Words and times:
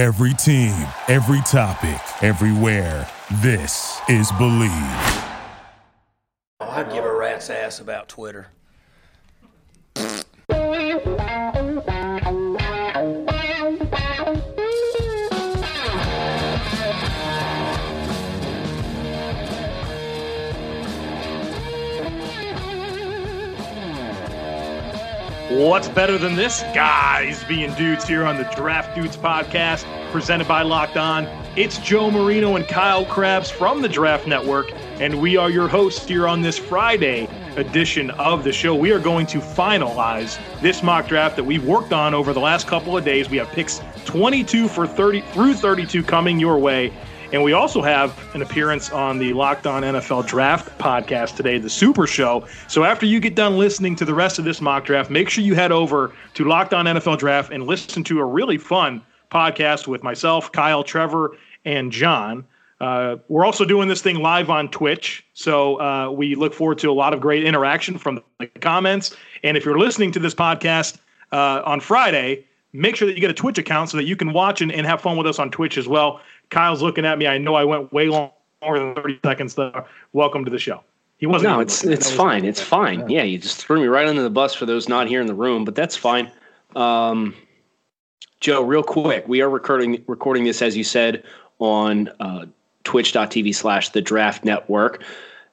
Every 0.00 0.32
team, 0.32 0.88
every 1.08 1.42
topic, 1.42 2.00
everywhere. 2.22 3.06
This 3.42 4.00
is 4.08 4.32
Bleav. 4.32 5.26
I'd 6.58 6.90
give 6.90 7.04
a 7.04 7.14
rat's 7.14 7.50
ass 7.50 7.80
about 7.80 8.08
Twitter. 8.08 8.46
What's 25.60 25.88
better 25.88 26.16
than 26.16 26.36
this? 26.36 26.62
Guys 26.74 27.44
being 27.44 27.74
dudes 27.74 28.08
here 28.08 28.24
on 28.24 28.38
the 28.38 28.44
Draft 28.56 28.96
Dudes 28.96 29.14
podcast, 29.14 29.84
presented 30.10 30.48
by 30.48 30.62
Locked 30.62 30.96
On. 30.96 31.26
It's 31.54 31.76
Joe 31.80 32.10
Marino 32.10 32.56
and 32.56 32.66
Kyle 32.66 33.04
Crabbs 33.04 33.50
from 33.50 33.82
the 33.82 33.88
Draft 33.88 34.26
Network, 34.26 34.72
and 35.00 35.20
we 35.20 35.36
are 35.36 35.50
your 35.50 35.68
hosts 35.68 36.08
here 36.08 36.26
on 36.26 36.40
this 36.40 36.58
Friday 36.58 37.28
edition 37.56 38.10
of 38.12 38.42
the 38.42 38.52
show. 38.52 38.74
We 38.74 38.90
are 38.90 38.98
going 38.98 39.26
to 39.26 39.38
finalize 39.38 40.40
this 40.62 40.82
mock 40.82 41.06
draft 41.08 41.36
that 41.36 41.44
we've 41.44 41.66
worked 41.66 41.92
on 41.92 42.14
over 42.14 42.32
the 42.32 42.40
last 42.40 42.66
couple 42.66 42.96
of 42.96 43.04
days. 43.04 43.28
We 43.28 43.36
have 43.36 43.48
picks 43.48 43.82
22 44.06 44.66
for 44.66 44.86
30 44.86 45.20
through 45.32 45.52
32 45.52 46.02
coming 46.04 46.40
your 46.40 46.56
way. 46.56 46.90
And 47.32 47.44
we 47.44 47.52
also 47.52 47.80
have 47.80 48.18
an 48.34 48.42
appearance 48.42 48.90
on 48.90 49.18
the 49.18 49.32
Locked 49.32 49.64
On 49.64 49.82
NFL 49.84 50.26
Draft 50.26 50.76
podcast 50.78 51.36
today, 51.36 51.58
the 51.58 51.70
Super 51.70 52.04
Show. 52.08 52.44
So 52.66 52.82
after 52.82 53.06
you 53.06 53.20
get 53.20 53.36
done 53.36 53.56
listening 53.56 53.94
to 53.96 54.04
the 54.04 54.14
rest 54.14 54.40
of 54.40 54.44
this 54.44 54.60
mock 54.60 54.84
draft, 54.84 55.10
make 55.10 55.28
sure 55.28 55.44
you 55.44 55.54
head 55.54 55.70
over 55.70 56.12
to 56.34 56.44
Locked 56.44 56.74
On 56.74 56.86
NFL 56.86 57.18
Draft 57.18 57.52
and 57.52 57.68
listen 57.68 58.02
to 58.04 58.18
a 58.18 58.24
really 58.24 58.58
fun 58.58 59.00
podcast 59.30 59.86
with 59.86 60.02
myself, 60.02 60.50
Kyle, 60.50 60.82
Trevor, 60.82 61.36
and 61.64 61.92
John. 61.92 62.44
Uh, 62.80 63.16
we're 63.28 63.44
also 63.44 63.64
doing 63.64 63.86
this 63.86 64.02
thing 64.02 64.16
live 64.16 64.50
on 64.50 64.68
Twitch, 64.68 65.24
so 65.34 65.80
uh, 65.80 66.10
we 66.10 66.34
look 66.34 66.52
forward 66.52 66.78
to 66.78 66.90
a 66.90 66.92
lot 66.92 67.14
of 67.14 67.20
great 67.20 67.44
interaction 67.44 67.96
from 67.96 68.20
the 68.40 68.46
comments. 68.46 69.14
And 69.44 69.56
if 69.56 69.64
you're 69.64 69.78
listening 69.78 70.10
to 70.12 70.18
this 70.18 70.34
podcast 70.34 70.98
uh, 71.30 71.62
on 71.64 71.78
Friday, 71.78 72.44
make 72.72 72.96
sure 72.96 73.06
that 73.06 73.14
you 73.14 73.20
get 73.20 73.30
a 73.30 73.34
Twitch 73.34 73.58
account 73.58 73.90
so 73.90 73.96
that 73.98 74.04
you 74.04 74.16
can 74.16 74.32
watch 74.32 74.62
and, 74.62 74.72
and 74.72 74.86
have 74.86 75.00
fun 75.00 75.16
with 75.16 75.26
us 75.26 75.38
on 75.38 75.50
Twitch 75.50 75.76
as 75.76 75.86
well. 75.86 76.20
Kyle's 76.50 76.82
looking 76.82 77.06
at 77.06 77.18
me. 77.18 77.26
I 77.26 77.38
know 77.38 77.54
I 77.54 77.64
went 77.64 77.92
way 77.92 78.08
longer 78.08 78.32
than 78.62 78.94
30 78.94 79.20
seconds 79.24 79.54
there. 79.54 79.86
Welcome 80.12 80.44
to 80.44 80.50
the 80.50 80.58
show. 80.58 80.82
He 81.18 81.26
wasn't. 81.26 81.52
No, 81.52 81.60
it's 81.60 81.84
it's 81.84 82.10
fine. 82.10 82.44
It's 82.46 82.62
fine. 82.62 83.08
Yeah, 83.08 83.22
you 83.24 83.38
just 83.38 83.58
threw 83.58 83.80
me 83.80 83.86
right 83.86 84.08
under 84.08 84.22
the 84.22 84.30
bus 84.30 84.54
for 84.54 84.64
those 84.64 84.88
not 84.88 85.06
here 85.06 85.20
in 85.20 85.26
the 85.26 85.34
room, 85.34 85.66
but 85.66 85.74
that's 85.74 85.94
fine. 85.94 86.30
Um, 86.74 87.34
Joe, 88.40 88.62
real 88.62 88.82
quick, 88.82 89.28
we 89.28 89.42
are 89.42 89.50
recording 89.50 90.02
recording 90.06 90.44
this 90.44 90.62
as 90.62 90.78
you 90.78 90.84
said 90.84 91.22
on 91.58 92.08
uh, 92.20 92.46
Twitch.tv 92.84 93.54
slash 93.54 93.90
The 93.90 94.00
Draft 94.00 94.46
Network, 94.46 95.02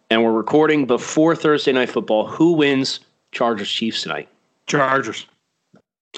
and 0.09 0.23
we're 0.23 0.31
recording 0.31 0.86
before 0.86 1.36
Thursday 1.36 1.73
Night 1.73 1.90
Football. 1.90 2.28
Who 2.28 2.53
wins 2.53 3.02
Chargers 3.34 3.70
Chiefs 3.70 4.03
tonight? 4.03 4.30
Chargers. 4.68 5.28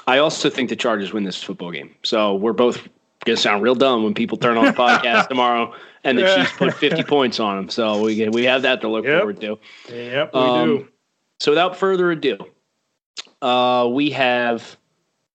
I 0.06 0.18
also 0.18 0.48
think 0.48 0.68
the 0.68 0.76
Chargers 0.76 1.12
win 1.12 1.24
this 1.24 1.42
football 1.42 1.72
game. 1.72 1.92
So 2.04 2.36
we're 2.36 2.52
both 2.52 2.88
to 3.26 3.36
sound 3.36 3.62
real 3.62 3.74
dumb 3.74 4.02
when 4.04 4.14
people 4.14 4.38
turn 4.38 4.56
on 4.56 4.64
the 4.64 4.72
podcast 4.72 5.28
tomorrow 5.28 5.74
and 6.04 6.18
the 6.18 6.34
Chiefs 6.34 6.52
put 6.56 6.74
50 6.78 7.02
points 7.04 7.40
on 7.40 7.56
them. 7.56 7.68
So 7.68 8.02
we 8.02 8.28
we 8.28 8.44
have 8.44 8.62
that 8.62 8.80
to 8.80 8.88
look 8.88 9.04
yep. 9.04 9.18
forward 9.18 9.40
to. 9.40 9.58
Yep, 9.88 10.34
we 10.34 10.40
um, 10.40 10.68
do. 10.68 10.88
So 11.40 11.52
without 11.52 11.76
further 11.76 12.10
ado, 12.10 12.38
uh, 13.42 13.88
we 13.90 14.10
have 14.10 14.76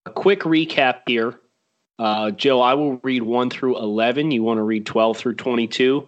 a 0.06 0.12
quick 0.12 0.42
recap 0.42 1.02
here. 1.08 1.40
Uh, 1.98 2.32
Joe, 2.32 2.62
I 2.62 2.74
will 2.74 2.98
read 3.04 3.24
1 3.24 3.50
through 3.50 3.78
11. 3.78 4.32
You 4.32 4.44
want 4.44 4.58
to 4.58 4.64
read 4.64 4.86
12 4.86 5.18
through 5.18 5.36
22? 5.36 6.06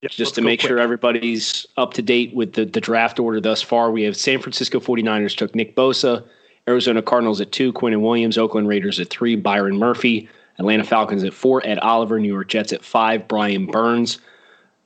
Yep, 0.00 0.10
just 0.10 0.34
to 0.34 0.40
make 0.40 0.60
quick. 0.60 0.68
sure 0.68 0.78
everybody's 0.78 1.66
up 1.76 1.94
to 1.94 2.02
date 2.02 2.34
with 2.34 2.54
the, 2.54 2.64
the 2.64 2.80
draft 2.80 3.20
order 3.20 3.40
thus 3.40 3.62
far. 3.62 3.90
We 3.92 4.02
have 4.02 4.16
San 4.16 4.40
Francisco 4.40 4.80
49ers 4.80 5.36
took 5.36 5.54
Nick 5.54 5.76
Bosa, 5.76 6.24
Arizona 6.66 7.02
Cardinals 7.02 7.40
at 7.40 7.52
2, 7.52 7.72
Quinnen 7.74 8.00
Williams, 8.00 8.38
Oakland 8.38 8.68
Raiders 8.68 8.98
at 8.98 9.10
3, 9.10 9.36
Byron 9.36 9.78
Murphy, 9.78 10.28
Atlanta 10.58 10.84
Falcons 10.84 11.24
at 11.24 11.34
four, 11.34 11.64
Ed 11.66 11.78
Oliver, 11.78 12.20
New 12.20 12.32
York 12.32 12.48
Jets 12.48 12.72
at 12.72 12.84
five, 12.84 13.26
Brian 13.26 13.66
Burns, 13.66 14.18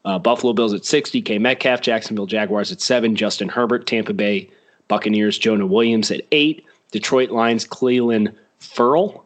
uh, 0.05 0.19
Buffalo 0.19 0.53
Bills 0.53 0.73
at 0.73 0.85
six, 0.85 1.11
DK 1.11 1.41
Metcalf, 1.41 1.81
Jacksonville 1.81 2.27
Jaguars 2.27 2.71
at 2.71 2.81
seven, 2.81 3.17
Justin 3.17 3.49
Herbert, 3.49 3.87
Tampa 3.87 4.13
Bay 4.13 4.49
Buccaneers, 4.89 5.39
Jonah 5.39 5.67
Williams 5.67 6.11
at 6.11 6.23
eight, 6.33 6.65
Detroit 6.93 7.31
Lions, 7.31 7.67
Clelin 7.67 8.33
Ferrell, 8.61 9.25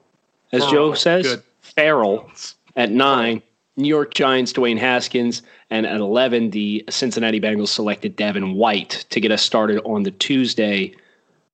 as. 0.53 0.67
Joe 0.67 0.95
says, 0.95 1.27
Good. 1.27 1.43
Ferrell 1.61 2.31
at 2.77 2.91
nine, 2.91 3.43
New 3.77 3.89
York 3.89 4.15
Giants, 4.15 4.53
Dwayne 4.53 4.79
Haskins, 4.79 5.43
and 5.71 5.87
at 5.87 6.01
11, 6.01 6.51
the 6.51 6.85
Cincinnati 6.89 7.41
Bengals 7.41 7.69
selected 7.69 8.17
Devin 8.17 8.55
White 8.55 9.05
to 9.11 9.21
get 9.21 9.31
us 9.31 9.43
started 9.43 9.81
on 9.85 10.03
the 10.03 10.11
Tuesday 10.11 10.95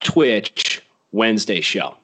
Twitch 0.01 0.83
Wednesday 1.13 1.61
show. 1.61 1.97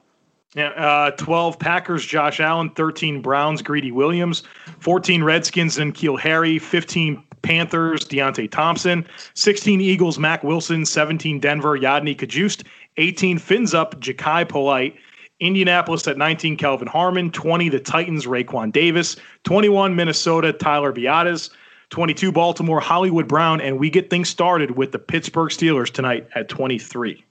Yeah, 0.55 0.69
uh, 0.69 1.11
12 1.11 1.57
Packers, 1.57 2.05
Josh 2.05 2.39
Allen, 2.39 2.69
13 2.71 3.21
Browns, 3.21 3.61
Greedy 3.61 3.91
Williams, 3.91 4.43
14 4.79 5.23
Redskins, 5.23 5.77
N'Keal 5.77 6.19
Harry, 6.19 6.59
15 6.59 7.23
Panthers, 7.41 8.05
Deionte 8.05 8.49
Thompson, 8.49 9.05
16 9.33 9.81
Eagles, 9.81 10.19
Mack 10.19 10.43
Wilson, 10.43 10.85
17 10.85 11.39
Denver, 11.39 11.77
Yodny 11.77 12.15
Cajuste, 12.15 12.65
18 12.97 13.39
Fins 13.39 13.73
Up, 13.73 13.99
Jachai 13.99 14.47
Polite, 14.47 14.95
Indianapolis 15.39 16.07
at 16.07 16.17
19, 16.17 16.55
Kelvin 16.57 16.87
Harmon, 16.87 17.31
20 17.31 17.69
the 17.69 17.79
Titans, 17.79 18.25
Raekwon 18.25 18.71
Davis, 18.71 19.15
21 19.43 19.95
Minnesota, 19.95 20.53
Tyler 20.53 20.93
Biadasz, 20.93 21.49
22 21.89 22.31
Baltimore, 22.31 22.79
Hollywood 22.79 23.27
Brown, 23.27 23.59
and 23.59 23.79
we 23.79 23.89
get 23.89 24.09
things 24.09 24.29
started 24.29 24.71
with 24.77 24.91
the 24.91 24.99
Pittsburgh 24.99 25.49
Steelers 25.49 25.91
tonight 25.91 26.27
at 26.35 26.47
23. 26.47 27.23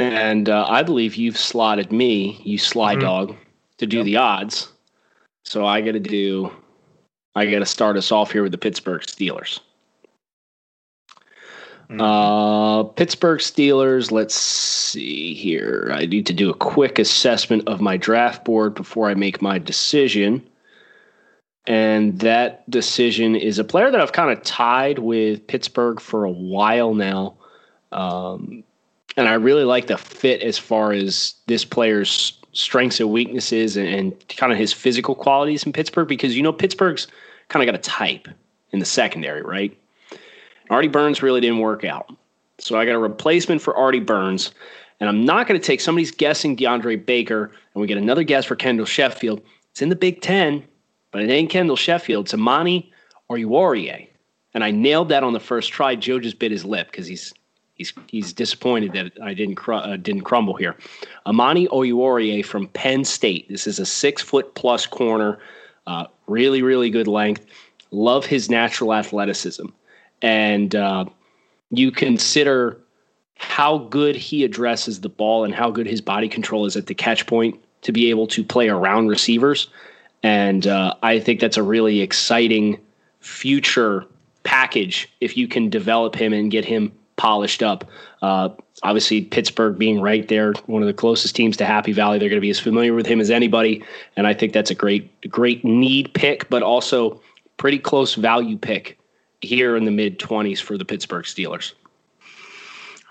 And 0.00 0.48
uh, 0.48 0.66
I 0.68 0.82
believe 0.82 1.16
you've 1.16 1.38
slotted 1.38 1.92
me, 1.92 2.40
you 2.44 2.58
sly 2.58 2.94
mm-hmm. 2.94 3.02
dog, 3.02 3.36
to 3.78 3.86
do 3.86 3.98
yep. 3.98 4.04
the 4.04 4.16
odds. 4.16 4.68
So 5.44 5.66
I 5.66 5.80
got 5.80 5.92
to 5.92 6.00
do, 6.00 6.52
I 7.34 7.46
got 7.46 7.60
to 7.60 7.66
start 7.66 7.96
us 7.96 8.12
off 8.12 8.32
here 8.32 8.42
with 8.42 8.52
the 8.52 8.58
Pittsburgh 8.58 9.02
Steelers. 9.02 9.60
Mm-hmm. 11.90 12.00
Uh, 12.00 12.84
Pittsburgh 12.84 13.40
Steelers. 13.40 14.12
Let's 14.12 14.34
see 14.34 15.34
here. 15.34 15.90
I 15.92 16.06
need 16.06 16.26
to 16.26 16.32
do 16.32 16.50
a 16.50 16.54
quick 16.54 16.98
assessment 16.98 17.66
of 17.66 17.80
my 17.80 17.96
draft 17.96 18.44
board 18.44 18.74
before 18.74 19.10
I 19.10 19.14
make 19.14 19.42
my 19.42 19.58
decision. 19.58 20.46
And 21.66 22.18
that 22.20 22.68
decision 22.70 23.34
is 23.34 23.58
a 23.58 23.64
player 23.64 23.90
that 23.90 24.00
I've 24.00 24.12
kind 24.12 24.30
of 24.30 24.42
tied 24.44 25.00
with 25.00 25.46
Pittsburgh 25.46 26.00
for 26.00 26.24
a 26.24 26.30
while 26.30 26.94
now. 26.94 27.34
Um, 27.92 28.62
and 29.16 29.28
I 29.28 29.34
really 29.34 29.64
like 29.64 29.86
the 29.86 29.98
fit 29.98 30.42
as 30.42 30.58
far 30.58 30.92
as 30.92 31.34
this 31.46 31.64
player's 31.64 32.38
strengths 32.52 33.00
and 33.00 33.10
weaknesses 33.10 33.76
and, 33.76 33.88
and 33.88 34.28
kind 34.28 34.52
of 34.52 34.58
his 34.58 34.72
physical 34.72 35.14
qualities 35.14 35.64
in 35.64 35.72
Pittsburgh 35.72 36.08
because 36.08 36.36
you 36.36 36.42
know 36.42 36.52
Pittsburgh's 36.52 37.06
kind 37.48 37.62
of 37.62 37.66
got 37.66 37.78
a 37.78 37.90
type 37.90 38.28
in 38.72 38.78
the 38.78 38.84
secondary, 38.84 39.42
right? 39.42 39.76
Artie 40.68 40.88
Burns 40.88 41.22
really 41.22 41.40
didn't 41.40 41.58
work 41.58 41.84
out. 41.84 42.14
So 42.58 42.78
I 42.78 42.84
got 42.84 42.94
a 42.94 42.98
replacement 42.98 43.60
for 43.62 43.76
Artie 43.76 44.00
Burns. 44.00 44.52
And 45.00 45.08
I'm 45.08 45.24
not 45.24 45.46
going 45.48 45.58
to 45.58 45.66
take 45.66 45.80
somebody's 45.80 46.10
guessing 46.10 46.56
DeAndre 46.56 47.04
Baker, 47.04 47.50
and 47.74 47.80
we 47.80 47.86
get 47.86 47.96
another 47.96 48.22
guess 48.22 48.44
for 48.44 48.54
Kendall 48.54 48.84
Sheffield. 48.84 49.40
It's 49.70 49.80
in 49.80 49.88
the 49.88 49.96
Big 49.96 50.20
Ten, 50.20 50.62
but 51.10 51.22
it 51.22 51.30
ain't 51.30 51.50
Kendall 51.50 51.76
Sheffield. 51.76 52.26
It's 52.26 52.34
Amani 52.34 52.92
Oruwariye. 53.30 54.08
And 54.52 54.62
I 54.62 54.70
nailed 54.70 55.08
that 55.08 55.24
on 55.24 55.32
the 55.32 55.40
first 55.40 55.72
try. 55.72 55.96
Joe 55.96 56.20
just 56.20 56.38
bit 56.38 56.52
his 56.52 56.66
lip 56.66 56.90
because 56.90 57.06
he's 57.06 57.32
he's 57.80 57.94
he's 58.08 58.32
disappointed 58.32 58.92
that 58.92 59.12
I 59.22 59.32
didn't 59.34 59.56
cr- 59.56 59.72
uh, 59.72 59.96
didn't 59.96 60.22
crumble 60.22 60.54
here. 60.54 60.76
Amani 61.26 61.66
Oruwariye 61.68 62.44
from 62.44 62.68
Penn 62.68 63.04
State. 63.04 63.48
This 63.48 63.66
is 63.66 63.78
a 63.78 63.86
six 63.86 64.20
foot 64.20 64.54
plus 64.54 64.86
corner, 64.86 65.38
uh, 65.86 66.04
really 66.26 66.62
really 66.62 66.90
good 66.90 67.08
length. 67.08 67.46
Love 67.90 68.26
his 68.26 68.50
natural 68.50 68.92
athleticism, 68.94 69.66
and 70.22 70.76
uh, 70.76 71.06
you 71.70 71.90
consider 71.90 72.78
how 73.36 73.78
good 73.78 74.14
he 74.14 74.44
addresses 74.44 75.00
the 75.00 75.08
ball 75.08 75.44
and 75.44 75.54
how 75.54 75.70
good 75.70 75.86
his 75.86 76.02
body 76.02 76.28
control 76.28 76.66
is 76.66 76.76
at 76.76 76.86
the 76.86 76.94
catch 76.94 77.26
point 77.26 77.58
to 77.80 77.90
be 77.90 78.10
able 78.10 78.26
to 78.26 78.44
play 78.44 78.68
around 78.68 79.08
receivers. 79.08 79.68
And 80.22 80.66
uh, 80.66 80.94
I 81.02 81.18
think 81.18 81.40
that's 81.40 81.56
a 81.56 81.62
really 81.62 82.02
exciting 82.02 82.78
future 83.20 84.04
package 84.42 85.08
if 85.22 85.38
you 85.38 85.48
can 85.48 85.70
develop 85.70 86.14
him 86.14 86.34
and 86.34 86.50
get 86.50 86.66
him 86.66 86.92
polished 87.20 87.62
up. 87.62 87.84
Uh, 88.22 88.48
obviously, 88.82 89.20
Pittsburgh 89.20 89.76
being 89.78 90.00
right 90.00 90.26
there, 90.26 90.54
one 90.66 90.82
of 90.82 90.86
the 90.86 90.94
closest 90.94 91.36
teams 91.36 91.56
to 91.58 91.66
Happy 91.66 91.92
Valley, 91.92 92.18
they're 92.18 92.30
going 92.30 92.40
to 92.40 92.48
be 92.50 92.50
as 92.50 92.58
familiar 92.58 92.94
with 92.94 93.06
him 93.06 93.20
as 93.20 93.30
anybody, 93.30 93.84
and 94.16 94.26
I 94.26 94.32
think 94.32 94.54
that's 94.54 94.70
a 94.70 94.74
great, 94.74 95.04
great 95.30 95.62
need 95.64 96.14
pick, 96.14 96.48
but 96.48 96.62
also 96.62 97.20
pretty 97.58 97.78
close 97.78 98.14
value 98.14 98.56
pick 98.56 98.98
here 99.42 99.76
in 99.76 99.84
the 99.84 99.90
mid 99.90 100.18
twenties 100.18 100.60
for 100.60 100.78
the 100.78 100.84
Pittsburgh 100.84 101.26
Steelers. 101.26 101.74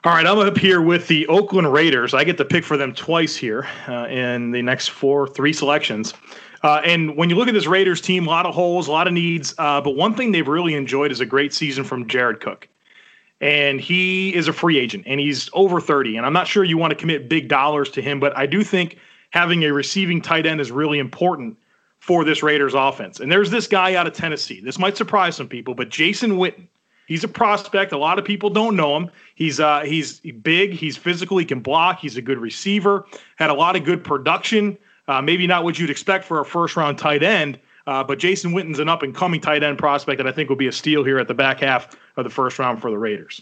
All 0.03 0.13
right, 0.13 0.25
I'm 0.25 0.39
up 0.39 0.57
here 0.57 0.81
with 0.81 1.07
the 1.07 1.27
Oakland 1.27 1.71
Raiders. 1.71 2.13
I 2.13 2.23
get 2.23 2.37
to 2.37 2.45
pick 2.45 2.63
for 2.63 2.77
them 2.77 2.93
twice 2.93 3.35
here 3.35 3.67
uh, 3.87 4.07
in 4.07 4.51
the 4.51 4.61
next 4.61 4.87
four, 4.89 5.27
three 5.27 5.53
selections. 5.53 6.13
Uh, 6.63 6.81
and 6.85 7.15
when 7.15 7.29
you 7.29 7.35
look 7.35 7.47
at 7.47 7.53
this 7.53 7.67
Raiders 7.67 8.01
team, 8.01 8.25
a 8.25 8.29
lot 8.29 8.45
of 8.45 8.55
holes, 8.55 8.87
a 8.87 8.91
lot 8.91 9.07
of 9.07 9.13
needs. 9.13 9.53
Uh, 9.57 9.81
but 9.81 9.91
one 9.95 10.13
thing 10.15 10.31
they've 10.31 10.47
really 10.47 10.73
enjoyed 10.73 11.11
is 11.11 11.19
a 11.19 11.25
great 11.25 11.53
season 11.53 11.83
from 11.83 12.07
Jared 12.07 12.39
Cook. 12.39 12.67
And 13.41 13.79
he 13.79 14.33
is 14.35 14.47
a 14.47 14.53
free 14.53 14.77
agent 14.77 15.05
and 15.07 15.19
he's 15.19 15.49
over 15.53 15.79
30. 15.79 16.17
And 16.17 16.25
I'm 16.25 16.33
not 16.33 16.47
sure 16.47 16.63
you 16.63 16.77
want 16.77 16.91
to 16.91 16.95
commit 16.95 17.29
big 17.29 17.47
dollars 17.47 17.89
to 17.91 18.01
him, 18.01 18.19
but 18.19 18.35
I 18.37 18.45
do 18.45 18.63
think 18.63 18.97
having 19.29 19.63
a 19.63 19.71
receiving 19.71 20.21
tight 20.21 20.45
end 20.45 20.59
is 20.59 20.71
really 20.71 20.99
important 20.99 21.57
for 21.99 22.23
this 22.23 22.43
Raiders 22.43 22.73
offense. 22.73 23.19
And 23.19 23.31
there's 23.31 23.51
this 23.51 23.67
guy 23.67 23.95
out 23.95 24.07
of 24.07 24.13
Tennessee. 24.13 24.61
This 24.61 24.79
might 24.79 24.97
surprise 24.97 25.35
some 25.35 25.47
people, 25.47 25.73
but 25.73 25.89
Jason 25.89 26.31
Witten. 26.31 26.67
He's 27.07 27.23
a 27.23 27.27
prospect. 27.27 27.91
A 27.91 27.97
lot 27.97 28.19
of 28.19 28.25
people 28.25 28.51
don't 28.51 28.75
know 28.75 28.95
him. 28.95 29.09
He's 29.33 29.59
uh, 29.59 29.81
he's 29.81 30.19
big. 30.19 30.73
He's 30.73 30.95
physical. 30.95 31.39
He 31.39 31.45
can 31.45 31.59
block. 31.59 31.99
He's 31.99 32.17
a 32.17 32.21
good 32.21 32.37
receiver. 32.37 33.07
Had 33.37 33.49
a 33.49 33.53
lot 33.55 33.75
of 33.75 33.83
good 33.83 34.03
production. 34.03 34.77
Uh, 35.07 35.19
maybe 35.19 35.47
not 35.47 35.63
what 35.63 35.79
you'd 35.79 35.89
expect 35.89 36.23
for 36.23 36.39
a 36.39 36.45
first 36.45 36.75
round 36.75 36.99
tight 36.99 37.23
end, 37.23 37.59
uh, 37.89 38.03
but 38.03 38.19
Jason 38.19 38.51
Witten's 38.51 38.77
an 38.77 38.87
up 38.87 39.01
and 39.01 39.15
coming 39.15 39.41
tight 39.41 39.63
end 39.63 39.79
prospect 39.79 40.19
that 40.19 40.27
I 40.27 40.31
think 40.31 40.47
will 40.47 40.55
be 40.55 40.67
a 40.67 40.71
steal 40.71 41.03
here 41.03 41.17
at 41.17 41.27
the 41.27 41.33
back 41.33 41.59
half 41.59 41.97
of 42.17 42.23
the 42.23 42.29
first 42.29 42.59
round 42.59 42.79
for 42.79 42.91
the 42.91 42.99
Raiders. 42.99 43.41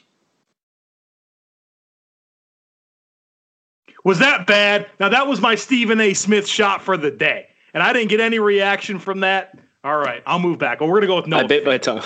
Was 4.05 4.19
that 4.19 4.47
bad? 4.47 4.89
Now, 5.01 5.09
that 5.09 5.27
was 5.27 5.41
my 5.41 5.55
Stephen 5.55 5.99
A. 5.99 6.13
Smith 6.13 6.47
shot 6.47 6.81
for 6.81 6.95
the 6.95 7.11
day, 7.11 7.49
and 7.73 7.83
I 7.83 7.91
didn't 7.91 8.07
get 8.07 8.21
any 8.21 8.39
reaction 8.39 8.99
from 8.99 9.19
that. 9.19 9.59
All 9.83 9.97
right, 9.97 10.23
I'll 10.25 10.39
move 10.39 10.59
back. 10.59 10.81
Oh, 10.81 10.87
we're 10.87 11.01
gonna 11.01 11.07
go 11.07 11.17
with 11.17 11.27
no. 11.27 11.39
I 11.39 11.43
bit 11.43 11.65
my 11.65 11.77
tongue. 11.77 12.03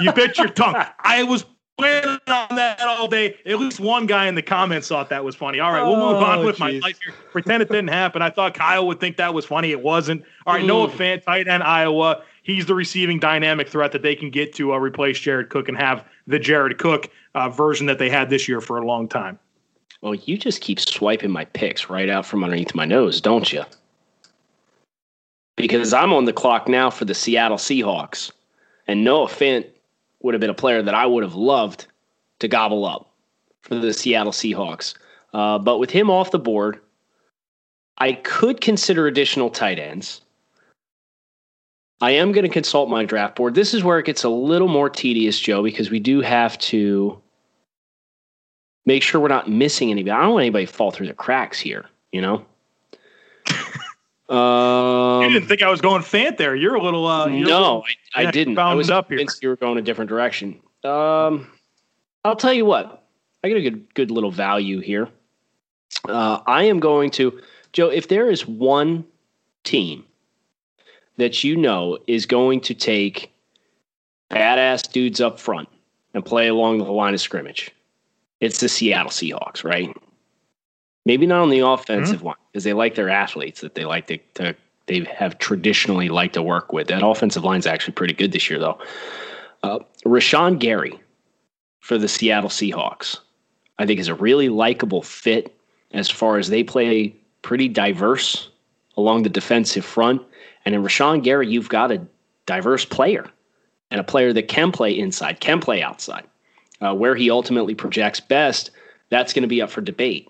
you 0.00 0.12
bit 0.12 0.36
your 0.36 0.48
tongue. 0.48 0.74
I 0.98 1.22
was 1.22 1.44
planning 1.78 2.18
on 2.26 2.56
that 2.56 2.80
all 2.80 3.08
day. 3.08 3.36
At 3.46 3.58
least 3.58 3.80
one 3.80 4.06
guy 4.06 4.26
in 4.26 4.34
the 4.34 4.42
comments 4.42 4.88
thought 4.88 5.08
that 5.10 5.24
was 5.24 5.36
funny. 5.36 5.60
All 5.60 5.72
right, 5.72 5.82
we'll 5.82 5.96
move 5.96 6.22
on 6.22 6.40
oh, 6.40 6.46
with 6.46 6.56
geez. 6.56 6.60
my 6.60 6.70
life 6.88 6.98
here. 7.02 7.14
Pretend 7.30 7.62
it 7.62 7.68
didn't 7.68 7.88
happen. 7.88 8.20
I 8.20 8.30
thought 8.30 8.54
Kyle 8.54 8.86
would 8.86 9.00
think 9.00 9.16
that 9.16 9.32
was 9.32 9.44
funny. 9.44 9.70
It 9.70 9.82
wasn't. 9.82 10.24
All 10.46 10.54
right, 10.54 10.64
mm. 10.64 10.68
Noah 10.68 10.88
Fant, 10.88 11.22
tight 11.22 11.48
end 11.48 11.62
Iowa. 11.62 12.22
He's 12.42 12.66
the 12.66 12.74
receiving 12.74 13.18
dynamic 13.18 13.68
threat 13.68 13.92
that 13.92 14.02
they 14.02 14.14
can 14.14 14.30
get 14.30 14.54
to 14.54 14.72
uh, 14.72 14.78
replace 14.78 15.18
Jared 15.18 15.50
Cook 15.50 15.68
and 15.68 15.76
have 15.76 16.04
the 16.26 16.38
Jared 16.38 16.78
Cook 16.78 17.10
uh, 17.34 17.48
version 17.48 17.86
that 17.86 17.98
they 17.98 18.10
had 18.10 18.30
this 18.30 18.48
year 18.48 18.60
for 18.60 18.78
a 18.78 18.86
long 18.86 19.08
time. 19.08 19.38
Well, 20.00 20.14
you 20.14 20.38
just 20.38 20.60
keep 20.60 20.80
swiping 20.80 21.30
my 21.30 21.44
picks 21.44 21.90
right 21.90 22.08
out 22.08 22.24
from 22.24 22.44
underneath 22.44 22.74
my 22.74 22.84
nose, 22.84 23.20
don't 23.20 23.52
you? 23.52 23.64
Because 25.56 25.92
I'm 25.92 26.12
on 26.12 26.24
the 26.24 26.32
clock 26.32 26.68
now 26.68 26.88
for 26.88 27.04
the 27.04 27.14
Seattle 27.14 27.56
Seahawks. 27.56 28.30
And 28.86 29.04
Noah 29.04 29.26
Fant 29.26 29.66
would 30.20 30.34
have 30.34 30.40
been 30.40 30.50
a 30.50 30.54
player 30.54 30.82
that 30.82 30.94
I 30.94 31.06
would 31.06 31.22
have 31.22 31.34
loved 31.34 31.86
to 32.40 32.48
gobble 32.48 32.84
up 32.84 33.12
for 33.62 33.74
the 33.74 33.92
Seattle 33.92 34.32
Seahawks. 34.32 34.94
Uh, 35.32 35.58
but 35.58 35.78
with 35.78 35.90
him 35.90 36.10
off 36.10 36.30
the 36.30 36.38
board, 36.38 36.80
I 37.98 38.12
could 38.12 38.60
consider 38.60 39.06
additional 39.06 39.50
tight 39.50 39.78
ends. 39.78 40.20
I 42.00 42.12
am 42.12 42.32
going 42.32 42.44
to 42.44 42.48
consult 42.48 42.88
my 42.88 43.04
draft 43.04 43.36
board. 43.36 43.54
This 43.54 43.74
is 43.74 43.82
where 43.82 43.98
it 43.98 44.06
gets 44.06 44.22
a 44.22 44.28
little 44.28 44.68
more 44.68 44.88
tedious, 44.88 45.38
Joe, 45.38 45.62
because 45.62 45.90
we 45.90 45.98
do 45.98 46.20
have 46.20 46.56
to 46.58 47.20
make 48.86 49.02
sure 49.02 49.20
we're 49.20 49.28
not 49.28 49.50
missing 49.50 49.90
anybody. 49.90 50.12
I 50.12 50.22
don't 50.22 50.34
want 50.34 50.42
anybody 50.42 50.66
to 50.66 50.72
fall 50.72 50.92
through 50.92 51.08
the 51.08 51.14
cracks 51.14 51.58
here, 51.58 51.86
you 52.12 52.20
know? 52.20 52.46
Um, 54.28 55.22
you 55.22 55.30
didn't 55.30 55.48
think 55.48 55.62
I 55.62 55.70
was 55.70 55.80
going 55.80 56.02
Fant 56.02 56.36
there. 56.36 56.54
You're 56.54 56.74
a 56.74 56.82
little. 56.82 57.06
Uh, 57.06 57.26
no, 57.26 57.82
I, 58.14 58.26
I 58.26 58.30
didn't. 58.30 58.58
I 58.58 58.74
was 58.74 58.90
up 58.90 59.08
convinced 59.08 59.40
here. 59.40 59.48
you 59.48 59.50
were 59.50 59.56
going 59.56 59.78
a 59.78 59.82
different 59.82 60.08
direction. 60.08 60.60
Um, 60.84 61.50
I'll 62.24 62.36
tell 62.36 62.52
you 62.52 62.64
what. 62.64 63.06
I 63.42 63.48
get 63.48 63.56
a 63.56 63.62
good, 63.62 63.94
good 63.94 64.10
little 64.10 64.30
value 64.30 64.80
here. 64.80 65.08
Uh, 66.08 66.40
I 66.46 66.64
am 66.64 66.80
going 66.80 67.10
to 67.12 67.40
Joe. 67.72 67.88
If 67.88 68.08
there 68.08 68.30
is 68.30 68.46
one 68.46 69.04
team 69.64 70.04
that 71.16 71.44
you 71.44 71.56
know 71.56 71.98
is 72.06 72.26
going 72.26 72.60
to 72.62 72.74
take 72.74 73.32
badass 74.30 74.90
dudes 74.92 75.20
up 75.20 75.38
front 75.38 75.68
and 76.14 76.24
play 76.24 76.48
along 76.48 76.78
the 76.78 76.84
line 76.84 77.14
of 77.14 77.20
scrimmage, 77.20 77.70
it's 78.40 78.60
the 78.60 78.68
Seattle 78.68 79.10
Seahawks, 79.10 79.64
right? 79.64 79.96
Maybe 81.08 81.24
not 81.24 81.40
on 81.40 81.48
the 81.48 81.60
offensive 81.60 82.16
mm-hmm. 82.16 82.26
one 82.26 82.36
because 82.52 82.64
they 82.64 82.74
like 82.74 82.94
their 82.94 83.08
athletes 83.08 83.62
that 83.62 83.74
they 83.74 83.86
like 83.86 84.08
to, 84.08 84.18
to 84.34 84.54
they 84.88 85.04
have 85.04 85.38
traditionally 85.38 86.10
liked 86.10 86.34
to 86.34 86.42
work 86.42 86.74
with. 86.74 86.88
That 86.88 87.02
offensive 87.02 87.44
line 87.44 87.60
is 87.60 87.66
actually 87.66 87.94
pretty 87.94 88.12
good 88.12 88.30
this 88.30 88.50
year, 88.50 88.58
though. 88.58 88.78
Uh, 89.62 89.78
Rashan 90.04 90.58
Gary 90.58 91.00
for 91.80 91.96
the 91.96 92.08
Seattle 92.08 92.50
Seahawks, 92.50 93.20
I 93.78 93.86
think, 93.86 93.98
is 94.00 94.08
a 94.08 94.14
really 94.16 94.50
likable 94.50 95.00
fit 95.00 95.56
as 95.92 96.10
far 96.10 96.36
as 96.36 96.50
they 96.50 96.62
play 96.62 97.16
pretty 97.40 97.68
diverse 97.68 98.50
along 98.98 99.22
the 99.22 99.30
defensive 99.30 99.86
front. 99.86 100.20
And 100.66 100.74
in 100.74 100.82
Rashan 100.82 101.22
Gary, 101.22 101.48
you've 101.48 101.70
got 101.70 101.90
a 101.90 102.06
diverse 102.44 102.84
player 102.84 103.24
and 103.90 103.98
a 103.98 104.04
player 104.04 104.34
that 104.34 104.48
can 104.48 104.72
play 104.72 104.98
inside, 104.98 105.40
can 105.40 105.58
play 105.58 105.82
outside. 105.82 106.24
Uh, 106.82 106.94
where 106.94 107.14
he 107.14 107.30
ultimately 107.30 107.74
projects 107.74 108.20
best, 108.20 108.72
that's 109.08 109.32
going 109.32 109.40
to 109.42 109.48
be 109.48 109.62
up 109.62 109.70
for 109.70 109.80
debate. 109.80 110.28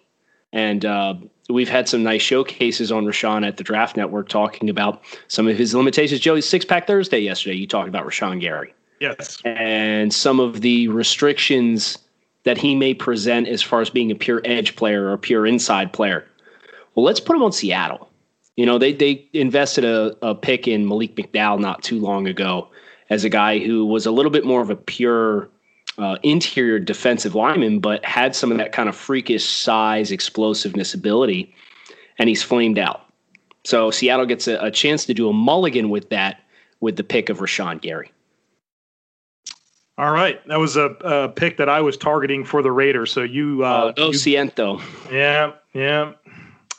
And 0.53 0.85
uh, 0.85 1.15
we've 1.49 1.69
had 1.69 1.89
some 1.89 2.03
nice 2.03 2.23
showcases 2.23 2.91
on 2.91 3.05
Rashan 3.05 3.47
at 3.47 3.57
the 3.57 3.65
Draft 3.65 3.97
Network 3.97 4.29
talking 4.29 4.71
about 4.71 5.03
some 5.29 5.47
of 5.47 5.57
his 5.57 5.75
limitations. 5.75 6.21
Joey, 6.21 6.41
Six 6.41 6.65
Pack 6.65 6.87
Thursday 6.87 7.21
yesterday, 7.21 7.57
you 7.57 7.67
talked 7.67 7.89
about 7.89 8.07
Rashan 8.07 8.41
Gary. 8.41 8.75
Yes. 9.01 9.41
And 9.45 10.13
some 10.13 10.41
of 10.41 10.61
the 10.61 10.89
restrictions 10.89 11.99
that 12.45 12.59
he 12.59 12.75
may 12.75 12.95
present 12.95 13.47
as 13.47 13.63
far 13.63 13.81
as 13.81 13.91
being 13.91 14.11
a 14.11 14.15
pure 14.15 14.41
edge 14.45 14.75
player 14.75 15.07
or 15.07 15.13
a 15.13 15.19
pure 15.19 15.47
inside 15.47 15.93
player. 15.93 16.27
Well, 16.95 17.05
let's 17.05 17.21
put 17.21 17.37
him 17.37 17.43
on 17.43 17.53
Seattle. 17.53 18.09
You 18.57 18.67
know, 18.67 18.79
they 18.79 18.93
they 18.93 19.29
invested 19.33 19.85
a, 19.85 20.17
a 20.23 20.35
pick 20.35 20.67
in 20.67 20.89
Malik 20.89 21.15
McDowell 21.15 21.61
not 21.61 21.83
too 21.83 22.01
long 22.01 22.27
ago 22.27 22.69
as 23.11 23.23
a 23.25 23.29
guy 23.29 23.59
who 23.59 23.87
was 23.87 24.07
a 24.07 24.11
little 24.11 24.33
bit 24.33 24.45
more 24.45 24.61
of 24.61 24.71
a 24.71 24.77
pure 24.77 25.49
uh, 25.99 26.17
interior 26.23 26.79
defensive 26.79 27.35
lineman, 27.35 27.81
but 27.81 28.05
had 28.05 28.35
some 28.35 28.51
of 28.51 28.59
that 28.59 28.73
kind 28.73 28.89
of 28.89 28.97
freakish 28.97 29.45
size, 29.45 30.11
explosiveness, 30.11 30.95
ability, 30.95 31.55
and 32.19 32.29
he's 32.29 32.43
flamed 32.43 32.79
out. 32.79 33.05
So 33.65 33.91
Seattle 33.91 34.27
gets 34.27 34.49
a, 34.49 34.59
a 34.61 34.71
chance 34.71 35.05
to 35.07 35.15
do 35.15 35.29
a 35.29 35.33
mulligan 35.33 35.91
with 35.91 36.09
that 36.11 36.41
with 36.81 36.97
the 36.97 37.05
pick 37.05 37.29
of 37.29 37.39
Rashan 37.39 37.81
Gary. 37.81 38.13
All 39.99 40.13
right, 40.13 40.41
that 40.47 40.61
was 40.61 40.77
a, 40.77 40.85
a, 41.01 41.29
pick 41.29 41.57
that 41.57 41.69
I 41.69 41.81
was 41.81 41.97
targeting 41.97 42.45
for 42.45 42.63
the 42.63 42.71
Raiders. 42.71 43.11
So 43.11 43.23
you, 43.25 43.65
uh, 43.65 43.93
oh, 43.97 44.11
siento. 44.11 44.81
Yeah, 45.11 45.53
yeah. 45.75 46.13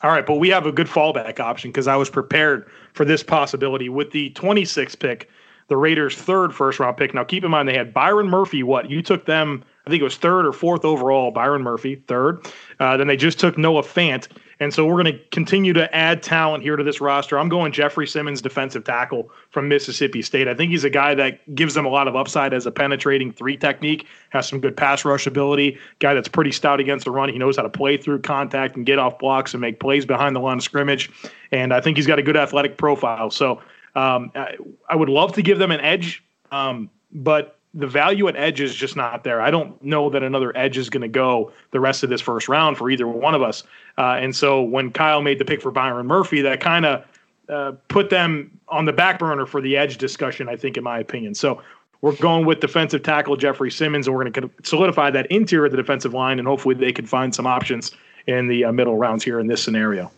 All 0.02 0.10
right, 0.10 0.26
but 0.26 0.36
we 0.36 0.48
have 0.50 0.66
a 0.66 0.72
good 0.72 0.88
fallback 0.88 1.42
option 1.42 1.70
because 1.70 1.88
I 1.88 1.98
was 1.98 2.10
prepared 2.10 2.70
for 2.94 3.04
this 3.04 3.22
possibility 3.22 3.90
with 3.90 4.12
the 4.12 4.30
26th 4.32 4.98
pick 5.00 5.30
the 5.70 5.78
Raiders' 5.78 6.16
third 6.16 6.54
first 6.54 6.80
round 6.80 6.98
pick. 6.98 7.14
Now, 7.14 7.24
keep 7.24 7.44
in 7.44 7.52
mind 7.52 7.70
they 7.70 7.78
had 7.78 7.94
Byron 7.94 8.28
Murphy. 8.28 8.64
What 8.64 8.90
you 8.90 9.02
took 9.02 9.26
them? 9.26 9.64
I 9.88 9.90
think 9.90 10.02
it 10.02 10.04
was 10.04 10.18
third 10.18 10.46
or 10.46 10.54
fourth 10.54 10.86
overall. 10.86 11.32
Byron 11.32 11.64
Murphy, 11.64 11.96
third. 12.08 12.46
Uh, 12.80 12.98
then 12.98 13.08
they 13.08 13.18
just 13.18 13.40
took 13.40 13.58
Noah 13.58 13.82
Fant, 13.82 14.28
and 14.60 14.74
so 14.74 14.86
we're 14.86 15.02
going 15.02 15.18
to 15.18 15.20
continue 15.30 15.74
to 15.74 15.96
add 15.96 16.22
talent 16.22 16.64
here 16.64 16.76
to 16.76 16.84
this 16.84 17.02
roster. 17.02 17.40
I'm 17.40 17.50
going 17.50 17.72
Jeffrey 17.72 18.06
Simmons, 18.06 18.42
defensive 18.42 18.84
tackle 18.84 19.32
from 19.50 19.68
Mississippi 19.68 20.22
State. 20.22 20.48
I 20.48 20.54
think 20.54 20.70
he's 20.70 20.84
a 20.84 20.90
guy 20.90 21.16
that 21.16 21.56
gives 21.56 21.74
them 21.74 21.86
a 21.86 21.90
lot 21.90 22.08
of 22.08 22.16
upside 22.16 22.54
as 22.54 22.66
a 22.66 22.72
penetrating 22.72 23.32
three 23.32 23.58
technique. 23.58 24.06
Has 24.30 24.48
some 24.48 24.60
good 24.60 24.78
pass 24.78 25.06
rush 25.06 25.26
ability. 25.26 25.78
Guy 26.00 26.14
that's 26.14 26.28
pretty 26.28 26.52
stout 26.52 26.80
against 26.80 27.06
the 27.06 27.12
run. 27.12 27.30
He 27.30 27.40
knows 27.40 27.56
how 27.58 27.64
to 27.64 27.70
play 27.70 27.98
through 27.98 28.22
contact 28.22 28.76
and 28.76 28.86
get 28.86 29.00
off 29.00 29.18
blocks 29.18 29.54
and 29.54 29.62
make 29.62 29.80
plays 29.80 30.06
behind 30.06 30.36
the 30.36 30.40
line 30.40 30.58
of 30.58 30.64
scrimmage. 30.64 31.10
And 31.52 31.74
I 31.74 31.82
think 31.82 31.98
he's 31.98 32.08
got 32.08 32.20
a 32.20 32.24
good 32.24 32.38
athletic 32.38 32.78
profile. 32.78 33.32
So 33.32 33.62
um, 33.96 34.32
I, 34.36 34.56
I, 34.90 34.96
would 34.96 35.10
love 35.10 35.34
to 35.34 35.42
give 35.42 35.58
them 35.58 35.72
an 35.72 35.80
edge, 35.80 36.24
um, 36.52 36.90
but 37.12 37.58
the 37.74 37.88
value 37.88 38.28
at 38.28 38.36
edge 38.36 38.62
is 38.62 38.74
just 38.74 38.96
not 38.96 39.24
there. 39.24 39.42
I 39.42 39.52
don't 39.52 39.82
know 39.84 40.10
that 40.10 40.24
another 40.24 40.56
edge 40.58 40.78
is 40.78 40.90
going 40.90 41.02
to 41.02 41.08
go 41.08 41.52
the 41.72 41.80
rest 41.80 42.04
of 42.04 42.10
this 42.10 42.22
first 42.22 42.50
round 42.50 42.78
for 42.78 42.90
either 42.90 43.08
one 43.08 43.36
of 43.36 43.42
us. 43.42 43.64
Uh, 43.98 44.18
and 44.20 44.36
so 44.36 44.62
when 44.62 44.92
Kyle 44.92 45.22
made 45.22 45.40
the 45.40 45.46
pick 45.46 45.62
for 45.62 45.72
Byron 45.72 46.08
Murphy, 46.08 46.42
that 46.42 46.62
kind 46.62 46.86
of 46.86 47.06
uh, 47.48 47.74
put 47.88 48.10
them 48.10 48.60
on 48.68 48.86
the 48.86 48.94
back 48.94 49.20
burner 49.20 49.46
for 49.46 49.62
the 49.62 49.78
edge 49.78 49.98
discussion, 49.98 50.50
I 50.50 50.56
think, 50.56 50.78
in 50.78 50.84
my 50.84 51.00
opinion. 51.00 51.36
So 51.36 51.62
we're 52.02 52.16
going 52.16 52.46
with 52.46 52.60
defensive 52.60 53.04
tackle 53.04 53.36
Jeffrey 53.36 53.72
Simmons, 53.72 54.08
and 54.08 54.16
we're 54.16 54.30
going 54.30 54.50
to 54.50 54.52
solidify 54.64 55.12
that 55.12 55.28
interior 55.28 55.66
of 55.66 55.72
the 55.72 55.78
defensive 55.78 56.14
line, 56.14 56.40
and 56.40 56.48
hopefully 56.48 56.76
they 56.76 56.92
can 56.92 57.06
find 57.06 57.36
some 57.36 57.46
options 57.46 57.92
in 58.28 58.48
the 58.48 58.66
uh, 58.66 58.72
middle 58.72 58.98
rounds 58.98 59.24
here 59.24 59.40
in 59.40 59.48
this 59.48 59.62
scenario. 59.62 60.12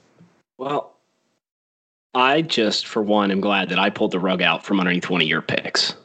Well, 0.58 0.96
I 2.14 2.42
just, 2.42 2.88
for 2.88 3.02
one, 3.02 3.32
am 3.32 3.42
glad 3.42 3.70
that 3.70 3.80
I 3.80 3.90
pulled 3.90 4.12
the 4.12 4.20
rug 4.20 4.42
out 4.42 4.66
from 4.66 4.80
underneath 4.80 5.10
one 5.10 5.22
of 5.22 5.28
your 5.28 5.42
picks. 5.42 5.96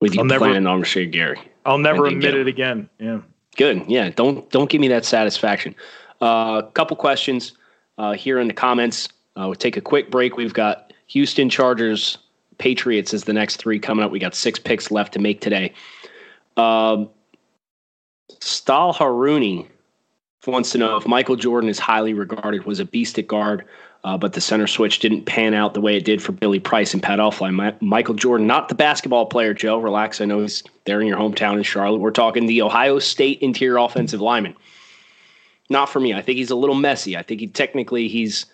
With 0.00 0.14
you 0.14 0.20
I'll 0.20 0.26
planning 0.26 0.64
never, 0.64 0.74
on 0.74 0.82
Rashan 0.82 1.10
Gary. 1.12 1.40
I'll 1.64 1.78
never 1.78 2.06
admit 2.06 2.34
it 2.34 2.48
again. 2.48 2.90
Yeah. 2.98 3.20
Good. 3.56 3.84
Yeah. 3.88 4.10
Don't 4.10 4.50
don't 4.50 4.68
give 4.68 4.80
me 4.80 4.88
that 4.88 5.04
satisfaction. 5.04 5.74
A 6.20 6.24
uh, 6.24 6.62
couple 6.70 6.96
questions 6.96 7.52
uh, 7.98 8.12
here 8.12 8.38
in 8.40 8.48
the 8.48 8.54
comments. 8.54 9.08
Uh, 9.36 9.44
we'll 9.46 9.54
take 9.54 9.76
a 9.76 9.80
quick 9.80 10.10
break. 10.10 10.36
We've 10.36 10.52
got 10.52 10.92
Houston 11.06 11.48
Chargers, 11.48 12.18
Patriots 12.58 13.14
as 13.14 13.24
the 13.24 13.32
next 13.32 13.56
three 13.56 13.78
coming 13.78 14.04
up. 14.04 14.10
We 14.10 14.18
got 14.18 14.34
six 14.34 14.58
picks 14.58 14.90
left 14.90 15.12
to 15.14 15.18
make 15.18 15.40
today. 15.40 15.72
Um, 16.56 17.08
Stahl 18.40 18.92
Haruni 18.92 19.68
wants 20.46 20.72
to 20.72 20.78
know 20.78 20.96
if 20.96 21.06
Michael 21.06 21.36
Jordan 21.36 21.70
is 21.70 21.78
highly 21.78 22.14
regarded, 22.14 22.64
was 22.64 22.80
a 22.80 22.84
beast 22.84 23.18
at 23.18 23.26
guard, 23.26 23.64
uh, 24.04 24.18
but 24.18 24.32
the 24.32 24.40
center 24.40 24.66
switch 24.66 24.98
didn't 24.98 25.24
pan 25.24 25.54
out 25.54 25.74
the 25.74 25.80
way 25.80 25.96
it 25.96 26.04
did 26.04 26.20
for 26.20 26.32
Billy 26.32 26.58
Price 26.58 26.92
and 26.92 27.02
Pat 27.02 27.20
Elflein. 27.20 27.54
My, 27.54 27.74
Michael 27.80 28.14
Jordan, 28.14 28.46
not 28.46 28.68
the 28.68 28.74
basketball 28.74 29.26
player, 29.26 29.54
Joe. 29.54 29.78
Relax. 29.78 30.20
I 30.20 30.24
know 30.24 30.40
he's 30.40 30.64
there 30.84 31.00
in 31.00 31.06
your 31.06 31.18
hometown 31.18 31.56
in 31.56 31.62
Charlotte. 31.62 32.00
We're 32.00 32.10
talking 32.10 32.46
the 32.46 32.62
Ohio 32.62 32.98
State 32.98 33.40
interior 33.40 33.78
offensive 33.78 34.20
lineman. 34.20 34.56
Not 35.70 35.88
for 35.88 36.00
me. 36.00 36.12
I 36.12 36.20
think 36.20 36.36
he's 36.36 36.50
a 36.50 36.56
little 36.56 36.74
messy. 36.74 37.16
I 37.16 37.22
think 37.22 37.40
he 37.40 37.46
technically 37.46 38.08
he's 38.08 38.46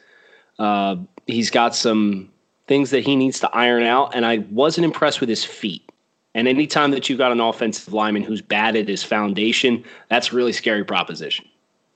uh, 0.58 0.96
he's 1.26 1.50
got 1.50 1.74
some 1.74 2.30
things 2.66 2.90
that 2.90 3.04
he 3.04 3.16
needs 3.16 3.40
to 3.40 3.50
iron 3.50 3.84
out, 3.84 4.14
and 4.14 4.26
I 4.26 4.38
wasn't 4.50 4.84
impressed 4.84 5.20
with 5.20 5.30
his 5.30 5.44
feet. 5.44 5.90
And 6.34 6.46
anytime 6.46 6.90
that 6.90 7.08
you've 7.08 7.18
got 7.18 7.32
an 7.32 7.40
offensive 7.40 7.92
lineman 7.92 8.22
who's 8.22 8.42
bad 8.42 8.76
at 8.76 8.86
his 8.86 9.02
foundation, 9.02 9.82
that's 10.08 10.30
a 10.30 10.36
really 10.36 10.52
scary 10.52 10.84
proposition. 10.84 11.46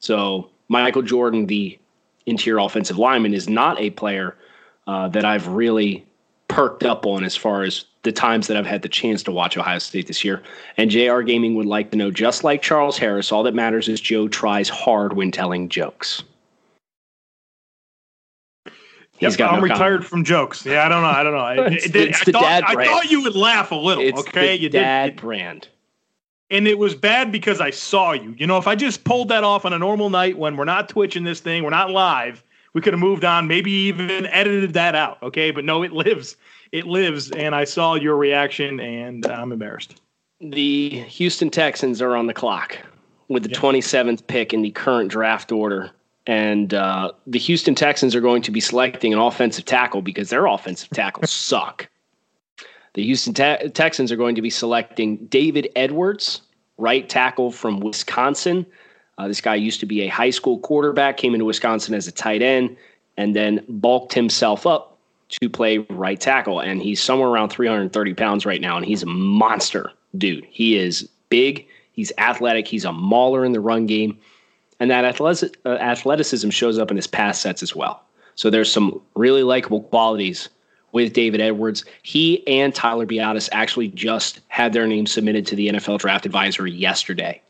So 0.01 0.51
Michael 0.69 1.03
Jordan, 1.03 1.47
the 1.47 1.79
interior 2.27 2.59
offensive 2.59 2.99
lineman, 2.99 3.35
is 3.35 3.49
not 3.49 3.79
a 3.81 3.91
player 3.91 4.37
uh, 4.87 5.09
that 5.09 5.25
I've 5.25 5.49
really 5.49 6.05
perked 6.49 6.85
up 6.85 7.07
on 7.07 7.25
as 7.25 7.35
far 7.35 7.63
as 7.63 7.85
the 8.03 8.13
times 8.13 8.47
that 8.49 8.57
I've 8.57 8.67
had 8.67 8.83
the 8.83 8.89
chance 8.89 9.23
to 9.25 9.33
watch 9.33 9.57
Ohio 9.57 9.79
State 9.79 10.07
this 10.07 10.25
year. 10.25 10.43
And 10.77 10.91
JR 10.91 11.21
Gaming 11.21 11.55
would 11.55 11.67
like 11.67 11.91
to 11.93 11.97
know, 11.97 12.11
just 12.11 12.45
like 12.45 12.63
Charles 12.63 12.99
Harris, 12.99 13.33
all 13.33 13.43
that 13.45 13.55
matters 13.55 13.89
is 13.89 14.01
Joe 14.01 14.29
tries 14.29 14.69
hard 14.69 15.15
when 15.15 15.31
telling 15.31 15.69
jokes. 15.69 16.25
He's 19.19 19.39
yep, 19.39 19.53
I'm 19.53 19.57
no 19.57 19.63
retired 19.63 19.79
comment. 19.79 20.05
from 20.05 20.25
jokes. 20.25 20.67
Yeah, 20.67 20.85
I 20.85 20.89
don't 20.89 21.03
know. 21.03 21.09
I 21.09 21.23
don't 21.23 21.33
know. 21.33 21.65
it's, 21.77 21.87
it, 21.87 21.97
it's 21.97 22.23
I, 22.23 22.25
the 22.25 22.33
thought, 22.33 22.43
dad 22.43 22.65
brand. 22.73 22.91
I 22.91 22.93
thought 22.93 23.11
you 23.11 23.23
would 23.23 23.37
laugh 23.37 23.71
a 23.71 23.77
little. 23.77 24.03
It's 24.03 24.21
okay, 24.21 24.57
you 24.57 24.69
dad 24.69 25.11
did. 25.11 25.21
brand. 25.21 25.69
And 26.53 26.69
it 26.69 26.79
was 26.79 26.95
bad 26.95 27.33
because 27.33 27.61
I 27.61 27.71
saw 27.71 28.13
you. 28.13 28.35
You 28.39 28.47
know, 28.47 28.59
if 28.59 28.69
I 28.69 28.77
just 28.77 29.03
pulled 29.03 29.31
that 29.31 29.43
off 29.43 29.65
on 29.65 29.73
a 29.73 29.79
normal 29.79 30.11
night 30.11 30.39
when 30.39 30.57
we're 30.57 30.65
not 30.65 30.89
twitching 30.89 31.25
this 31.25 31.41
thing, 31.41 31.65
we're 31.65 31.71
not 31.71 31.91
live, 31.91 32.45
we 32.75 32.81
could 32.81 32.93
have 32.93 33.01
moved 33.01 33.25
on, 33.25 33.49
maybe 33.49 33.73
even 33.73 34.27
edited 34.27 34.75
that 34.75 34.95
out. 34.95 35.21
Okay, 35.23 35.51
but 35.51 35.65
no, 35.65 35.83
it 35.83 35.93
lives. 35.93 36.37
It 36.71 36.87
lives. 36.87 37.31
And 37.31 37.55
I 37.55 37.65
saw 37.65 37.95
your 37.95 38.17
reaction, 38.17 38.79
and 38.79 39.27
I'm 39.27 39.51
embarrassed. 39.51 40.01
The 40.41 41.01
Houston 41.09 41.51
Texans 41.51 42.01
are 42.01 42.15
on 42.15 42.27
the 42.27 42.35
clock 42.35 42.79
with 43.29 43.43
the 43.43 43.51
yep. 43.51 43.59
27th 43.59 44.27
pick 44.27 44.53
in 44.53 44.63
the 44.63 44.71
current 44.71 45.11
draft 45.11 45.53
order 45.53 45.91
and 46.27 46.73
uh, 46.73 47.13
the 47.27 47.39
Houston 47.39 47.75
Texans 47.75 48.15
are 48.15 48.21
going 48.21 48.43
to 48.43 48.51
be 48.51 48.61
selecting 48.61 49.13
an 49.13 49.19
offensive 49.19 49.65
tackle 49.65 50.03
because 50.03 50.31
their 50.31 50.47
offensive 50.47 50.91
tackles 50.91 51.31
suck. 51.33 51.89
The 52.95 53.05
Houston 53.05 53.35
te- 53.35 53.69
Texans 53.71 54.13
are 54.13 54.17
going 54.17 54.35
to 54.35 54.43
be 54.43 54.51
selecting 54.51 55.17
David 55.27 55.71
Edwards, 55.77 56.43
right 56.79 57.09
tackle 57.09 57.51
from 57.51 57.81
Wisconsin. 57.81 58.67
Uh, 59.19 59.29
this 59.29 59.41
guy 59.41 59.55
used 59.55 59.81
to 59.81 59.87
be 59.87 60.03
a 60.03 60.09
high 60.09 60.31
school 60.31 60.59
quarterback, 60.59 61.17
came 61.17 61.35
into 61.35 61.45
Wisconsin 61.45 61.95
as 61.95 62.07
a 62.07 62.13
tight 62.13 62.43
end, 62.43 62.77
and 63.17 63.37
then 63.37 63.65
bulked 63.69 64.13
himself 64.13 64.67
up 64.67 64.99
to 65.29 65.49
play 65.49 65.79
right 65.79 66.21
tackle. 66.21 66.61
And 66.61 66.83
he's 66.83 67.01
somewhere 67.01 67.29
around 67.29 67.51
330 67.51 68.15
pounds 68.15 68.45
right 68.45 68.61
now, 68.61 68.77
and 68.77 68.85
he's 68.85 69.03
a 69.03 69.07
monster, 69.07 69.91
dude. 70.17 70.47
He 70.51 70.77
is 70.77 71.09
big, 71.29 71.67
he's 71.93 72.13
athletic, 72.19 72.69
he's 72.69 72.85
a 72.85 72.93
mauler 72.93 73.45
in 73.45 73.53
the 73.53 73.61
run 73.61 73.87
game 73.87 74.19
and 74.83 74.91
that 74.91 75.05
uh, 75.05 75.69
athleticism 75.69 76.51
shows 76.51 76.77
up 76.77 76.91
in 76.91 76.97
his 76.97 77.07
pass 77.07 77.39
sets 77.39 77.63
as 77.63 77.73
well. 77.73 78.03
So 78.35 78.51
there's 78.51 78.71
some 78.73 79.01
really 79.15 79.45
likable 79.45 79.83
qualities 79.83 80.49
with 80.93 81.13
David 81.13 81.41
Edwards. 81.41 81.85
He 82.03 82.47
and 82.47 82.75
Tyler 82.75 83.07
Biadasz 83.07 83.49
actually 83.53 83.89
just 83.89 84.41
had 84.49 84.73
their 84.73 84.87
names 84.87 85.13
submitted 85.13 85.47
to 85.49 85.57
the 85.57 85.69
NFL 85.69 85.99
Draft 85.99 86.27
Advisory 86.27 86.71
yesterday. 86.71 87.41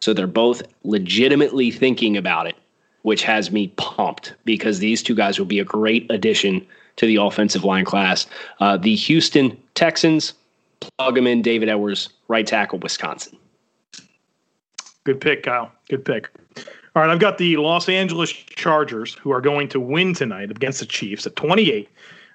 So 0.00 0.14
they're 0.14 0.26
both 0.26 0.62
legitimately 0.84 1.70
thinking 1.70 2.16
about 2.16 2.46
it, 2.46 2.56
which 3.02 3.22
has 3.24 3.50
me 3.50 3.68
pumped 3.76 4.34
because 4.44 4.78
these 4.78 5.02
two 5.02 5.14
guys 5.14 5.38
will 5.38 5.46
be 5.46 5.58
a 5.58 5.64
great 5.64 6.06
addition 6.10 6.66
to 6.96 7.06
the 7.06 7.16
offensive 7.16 7.64
line 7.64 7.84
class. 7.84 8.26
Uh, 8.60 8.76
the 8.76 8.94
Houston 8.94 9.56
Texans, 9.74 10.34
plug 10.80 11.14
them 11.14 11.26
in, 11.26 11.42
David 11.42 11.68
Edwards, 11.68 12.08
right 12.28 12.46
tackle, 12.46 12.78
Wisconsin. 12.78 13.36
Good 15.04 15.20
pick, 15.20 15.42
Kyle. 15.42 15.72
Good 15.88 16.04
pick. 16.04 16.28
All 16.94 17.02
right, 17.02 17.10
I've 17.10 17.20
got 17.20 17.38
the 17.38 17.56
Los 17.56 17.88
Angeles 17.88 18.30
Chargers 18.32 19.14
who 19.14 19.30
are 19.30 19.40
going 19.40 19.68
to 19.68 19.80
win 19.80 20.12
tonight 20.12 20.50
against 20.50 20.80
the 20.80 20.86
Chiefs 20.86 21.26
at 21.26 21.36
28. 21.36 21.88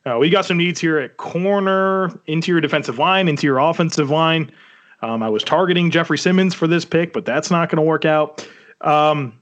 Uh, 0.06 0.18
we 0.20 0.30
got 0.30 0.46
some 0.46 0.58
needs 0.58 0.80
here 0.80 1.00
at 1.00 1.18
corner, 1.18 2.20
interior 2.28 2.62
defensive 2.62 3.00
line, 3.00 3.28
interior 3.28 3.58
offensive 3.60 4.10
line. 4.10 4.52
Um, 5.02 5.24
I 5.24 5.30
was 5.30 5.44
targeting 5.44 5.92
Jeffrey 5.92 6.18
Simmons 6.18 6.54
for 6.54 6.68
this 6.68 6.86
pick, 6.86 7.12
but 7.12 7.26
that's 7.26 7.50
not 7.50 7.70
going 7.70 7.78
to 7.78 7.84
work 7.84 8.06
out. 8.06 8.48
Um, 8.82 9.40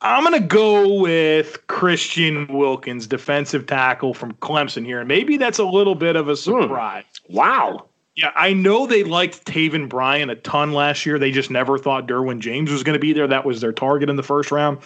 I'm 0.00 0.24
going 0.24 0.40
to 0.40 0.46
go 0.46 1.00
with 1.00 1.66
Christian 1.68 2.46
Wilkins, 2.48 3.06
defensive 3.06 3.66
tackle 3.66 4.14
from 4.14 4.34
Clemson 4.34 4.84
here. 4.84 5.00
And 5.00 5.08
maybe 5.08 5.36
that's 5.36 5.58
a 5.58 5.64
little 5.64 5.94
bit 5.94 6.16
of 6.16 6.28
a 6.28 6.32
hmm. 6.32 6.62
surprise. 6.62 7.04
Mm. 7.28 7.34
Wow. 7.34 7.86
Yeah, 8.14 8.32
I 8.34 8.54
know 8.54 8.86
they 8.86 9.04
liked 9.04 9.44
Taven 9.44 9.88
Bryan 9.88 10.30
a 10.30 10.36
ton 10.36 10.72
last 10.72 11.04
year. 11.04 11.18
They 11.18 11.30
just 11.30 11.50
never 11.50 11.76
thought 11.76 12.08
Derwin 12.08 12.38
James 12.38 12.70
was 12.70 12.82
going 12.82 12.94
to 12.94 13.00
be 13.00 13.12
there. 13.12 13.26
That 13.26 13.44
was 13.44 13.60
their 13.60 13.72
target 13.72 14.08
in 14.08 14.16
the 14.16 14.22
first 14.22 14.50
round. 14.50 14.78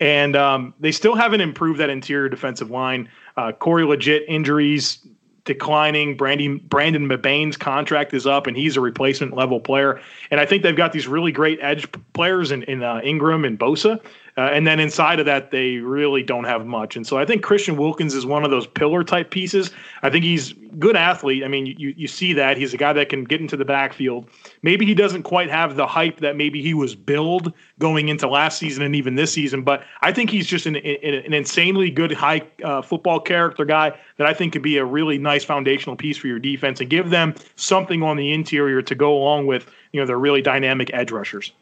And 0.00 0.34
um, 0.34 0.74
they 0.80 0.90
still 0.90 1.14
haven't 1.14 1.42
improved 1.42 1.78
that 1.78 1.90
interior 1.90 2.28
defensive 2.28 2.70
line. 2.72 3.08
Uh, 3.36 3.52
Corey 3.52 3.84
Liuget 3.84 4.24
injuries 4.28 4.98
declining. 5.44 6.16
Brandon 6.16 6.58
Brandon 6.58 7.06
Mebane's 7.06 7.56
contract 7.56 8.14
is 8.14 8.26
up, 8.26 8.46
and 8.46 8.56
he's 8.56 8.76
a 8.76 8.80
replacement 8.80 9.34
level 9.34 9.60
player. 9.60 10.00
And 10.30 10.40
I 10.40 10.46
think 10.46 10.62
they've 10.62 10.76
got 10.76 10.92
these 10.92 11.08
really 11.08 11.32
great 11.32 11.58
edge 11.60 11.88
players 12.12 12.52
in, 12.52 12.62
in 12.64 12.82
uh, 12.82 13.00
Ingram 13.02 13.44
and 13.44 13.58
Bosa. 13.58 14.00
Uh, 14.38 14.48
and 14.52 14.66
then 14.66 14.80
inside 14.80 15.20
of 15.20 15.26
that, 15.26 15.50
they 15.50 15.76
really 15.76 16.22
don't 16.22 16.44
have 16.44 16.64
much. 16.64 16.96
And 16.96 17.06
so 17.06 17.18
I 17.18 17.26
think 17.26 17.42
Christian 17.42 17.76
Wilkins 17.76 18.14
is 18.14 18.24
one 18.24 18.44
of 18.44 18.50
those 18.50 18.66
pillar 18.66 19.04
type 19.04 19.30
pieces. 19.30 19.70
I 20.02 20.08
think 20.08 20.24
he's 20.24 20.54
good 20.78 20.96
athlete. 20.96 21.44
I 21.44 21.48
mean, 21.48 21.66
you 21.66 21.92
you 21.96 22.08
see 22.08 22.32
that 22.32 22.56
he's 22.56 22.72
a 22.72 22.78
guy 22.78 22.94
that 22.94 23.10
can 23.10 23.24
get 23.24 23.42
into 23.42 23.58
the 23.58 23.66
backfield. 23.66 24.30
Maybe 24.62 24.86
he 24.86 24.94
doesn't 24.94 25.24
quite 25.24 25.50
have 25.50 25.76
the 25.76 25.86
hype 25.86 26.20
that 26.20 26.34
maybe 26.34 26.62
he 26.62 26.72
was 26.72 26.94
billed 26.94 27.52
going 27.78 28.08
into 28.08 28.26
last 28.26 28.58
season 28.58 28.82
and 28.82 28.96
even 28.96 29.16
this 29.16 29.34
season. 29.34 29.64
But 29.64 29.84
I 30.00 30.12
think 30.12 30.30
he's 30.30 30.46
just 30.46 30.64
an 30.64 30.76
an, 30.76 31.34
insanely 31.34 31.90
good 31.90 32.12
high 32.12 32.40
uh, 32.64 32.80
football 32.80 33.20
character 33.20 33.66
guy 33.66 33.92
that 34.16 34.26
I 34.26 34.32
think 34.32 34.54
could 34.54 34.62
be 34.62 34.78
a 34.78 34.84
really 34.84 35.18
nice 35.18 35.44
foundational 35.44 35.94
piece 35.94 36.16
for 36.16 36.28
your 36.28 36.38
defense 36.38 36.80
and 36.80 36.88
give 36.88 37.10
them 37.10 37.34
something 37.56 38.02
on 38.02 38.16
the 38.16 38.32
interior 38.32 38.80
to 38.80 38.94
go 38.94 39.14
along 39.14 39.46
with 39.46 39.70
you 39.92 40.00
know 40.00 40.06
their 40.06 40.18
really 40.18 40.40
dynamic 40.40 40.90
edge 40.94 41.10
rushers. 41.10 41.52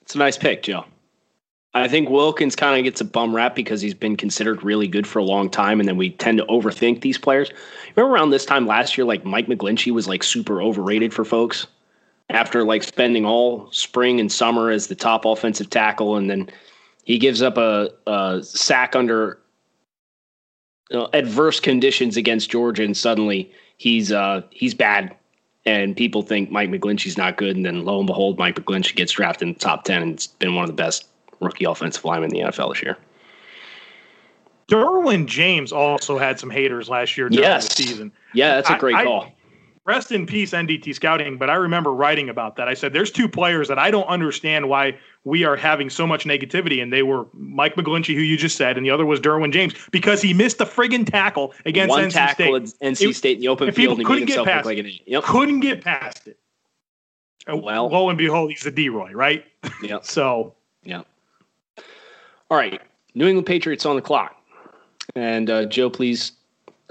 It's 0.00 0.14
a 0.14 0.18
nice 0.18 0.38
pick, 0.38 0.62
Joe. 0.62 0.86
I 1.74 1.88
think 1.88 2.10
Wilkins 2.10 2.54
kind 2.54 2.78
of 2.78 2.84
gets 2.84 3.00
a 3.00 3.04
bum 3.04 3.34
rap 3.34 3.54
because 3.54 3.80
he's 3.80 3.94
been 3.94 4.16
considered 4.16 4.62
really 4.62 4.86
good 4.86 5.06
for 5.06 5.18
a 5.18 5.24
long 5.24 5.48
time, 5.48 5.80
and 5.80 5.88
then 5.88 5.96
we 5.96 6.10
tend 6.10 6.38
to 6.38 6.44
overthink 6.46 7.00
these 7.00 7.16
players. 7.16 7.50
Remember 7.96 8.14
around 8.14 8.30
this 8.30 8.44
time 8.44 8.66
last 8.66 8.96
year, 8.98 9.06
like 9.06 9.24
Mike 9.24 9.46
McGlinchey 9.46 9.90
was 9.90 10.06
like 10.06 10.22
super 10.22 10.60
overrated 10.60 11.14
for 11.14 11.24
folks 11.24 11.66
after 12.28 12.64
like 12.64 12.82
spending 12.82 13.24
all 13.24 13.70
spring 13.72 14.20
and 14.20 14.30
summer 14.30 14.70
as 14.70 14.88
the 14.88 14.94
top 14.94 15.24
offensive 15.24 15.70
tackle, 15.70 16.16
and 16.16 16.28
then 16.28 16.50
he 17.04 17.18
gives 17.18 17.40
up 17.40 17.56
a, 17.56 17.88
a 18.06 18.42
sack 18.42 18.94
under 18.94 19.38
you 20.90 20.98
know, 20.98 21.08
adverse 21.14 21.58
conditions 21.58 22.18
against 22.18 22.50
Georgia, 22.50 22.84
and 22.84 22.96
suddenly 22.96 23.50
he's 23.78 24.12
uh, 24.12 24.42
he's 24.50 24.74
bad, 24.74 25.16
and 25.64 25.96
people 25.96 26.20
think 26.20 26.50
Mike 26.50 26.68
McGlinchey's 26.68 27.16
not 27.16 27.38
good, 27.38 27.56
and 27.56 27.64
then 27.64 27.86
lo 27.86 27.98
and 27.98 28.06
behold, 28.06 28.38
Mike 28.38 28.56
McGlinchey 28.56 28.94
gets 28.94 29.12
drafted 29.12 29.48
in 29.48 29.54
the 29.54 29.60
top 29.60 29.84
ten, 29.84 30.02
and 30.02 30.12
it's 30.12 30.26
been 30.26 30.54
one 30.54 30.64
of 30.64 30.68
the 30.68 30.74
best 30.74 31.08
rookie 31.42 31.64
offensive 31.64 32.04
lineman 32.04 32.34
in 32.34 32.44
the 32.44 32.50
NFL 32.50 32.74
this 32.74 32.82
year. 32.82 32.96
Derwin 34.68 35.26
James 35.26 35.72
also 35.72 36.18
had 36.18 36.38
some 36.38 36.48
haters 36.48 36.88
last 36.88 37.16
year 37.16 37.28
during 37.28 37.42
yes. 37.42 37.68
the 37.68 37.82
season. 37.82 38.12
Yeah, 38.32 38.54
that's 38.54 38.70
a 38.70 38.78
great 38.78 38.94
I, 38.94 39.04
call. 39.04 39.24
I, 39.24 39.34
rest 39.84 40.12
in 40.12 40.26
peace, 40.26 40.52
NDT 40.52 40.94
Scouting. 40.94 41.36
But 41.36 41.50
I 41.50 41.54
remember 41.54 41.92
writing 41.92 42.28
about 42.28 42.56
that. 42.56 42.68
I 42.68 42.74
said, 42.74 42.92
there's 42.92 43.10
two 43.10 43.28
players 43.28 43.68
that 43.68 43.78
I 43.78 43.90
don't 43.90 44.06
understand 44.06 44.68
why 44.68 44.98
we 45.24 45.44
are 45.44 45.56
having 45.56 45.90
so 45.90 46.06
much 46.06 46.24
negativity. 46.24 46.82
And 46.82 46.92
they 46.92 47.02
were 47.02 47.26
Mike 47.34 47.74
McGlinchey, 47.74 48.14
who 48.14 48.20
you 48.20 48.36
just 48.36 48.56
said, 48.56 48.76
and 48.76 48.86
the 48.86 48.90
other 48.90 49.06
was 49.06 49.20
Derwin 49.20 49.52
James, 49.52 49.74
because 49.90 50.22
he 50.22 50.32
missed 50.32 50.58
the 50.58 50.64
friggin' 50.64 51.08
tackle 51.10 51.54
against 51.66 51.90
One 51.90 52.04
NC 52.04 52.12
tackle 52.12 52.66
State. 52.66 52.80
NC 52.80 53.10
it, 53.10 53.14
State 53.14 53.36
in 53.36 53.40
the 53.40 53.48
open 53.48 53.72
field. 53.72 53.98
People 53.98 54.10
couldn't 54.10 54.26
get 54.26 54.44
past 54.44 54.66
like 54.66 54.78
it. 54.78 55.00
Yep. 55.06 55.22
Couldn't 55.24 55.60
get 55.60 55.82
past 55.82 56.26
it. 56.26 56.38
Oh, 57.48 57.56
well, 57.56 57.88
lo 57.88 58.08
and 58.08 58.16
behold, 58.16 58.50
he's 58.50 58.64
a 58.66 58.70
DROY, 58.70 59.10
right? 59.12 59.44
Yeah. 59.82 59.98
so, 60.02 60.54
yeah. 60.84 61.02
All 62.52 62.58
right, 62.58 62.82
New 63.14 63.26
England 63.26 63.46
Patriots 63.46 63.86
on 63.86 63.96
the 63.96 64.02
clock, 64.02 64.36
and 65.14 65.48
uh, 65.48 65.64
Joe, 65.64 65.88
please 65.88 66.32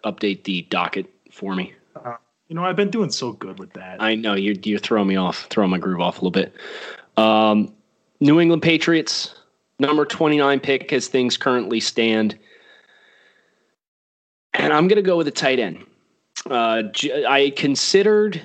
update 0.04 0.44
the 0.44 0.64
docket 0.64 1.06
for 1.32 1.54
me. 1.54 1.76
Uh, 1.96 2.16
you 2.48 2.56
know, 2.56 2.66
I've 2.66 2.76
been 2.76 2.90
doing 2.90 3.12
so 3.12 3.34
good 3.34 3.60
with 3.60 3.72
that. 3.74 4.02
I 4.02 4.16
know 4.16 4.34
you're 4.34 4.56
you're 4.64 4.80
throwing 4.80 5.08
me 5.08 5.18
off, 5.18 5.46
throwing 5.52 5.70
my 5.70 5.78
groove 5.78 6.02
off 6.02 6.16
a 6.16 6.26
little 6.26 6.32
bit. 6.32 6.56
Um, 7.16 7.76
New 8.20 8.40
England 8.40 8.64
Patriots, 8.64 9.36
number 9.78 10.04
twenty 10.04 10.40
nine 10.40 10.60
pick 10.60 10.92
as 10.94 11.08
things 11.08 11.38
currently 11.38 11.80
stand, 11.80 12.40
and 14.56 14.74
I'm 14.74 14.88
going 14.88 14.96
to 14.96 15.04
go 15.04 15.16
with 15.16 15.28
a 15.28 15.32
tight 15.32 15.60
end. 15.60 15.86
Uh, 16.50 16.82
I 17.30 17.54
considered 17.56 18.42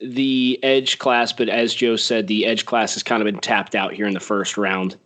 the 0.00 0.60
edge 0.62 0.98
class, 0.98 1.32
but 1.32 1.48
as 1.48 1.74
Joe 1.74 1.96
said, 1.96 2.26
the 2.26 2.44
edge 2.44 2.66
class 2.66 2.92
has 2.92 3.02
kind 3.02 3.22
of 3.22 3.24
been 3.24 3.40
tapped 3.40 3.74
out 3.74 3.94
here 3.94 4.06
in 4.06 4.12
the 4.12 4.20
first 4.20 4.58
round. 4.58 4.98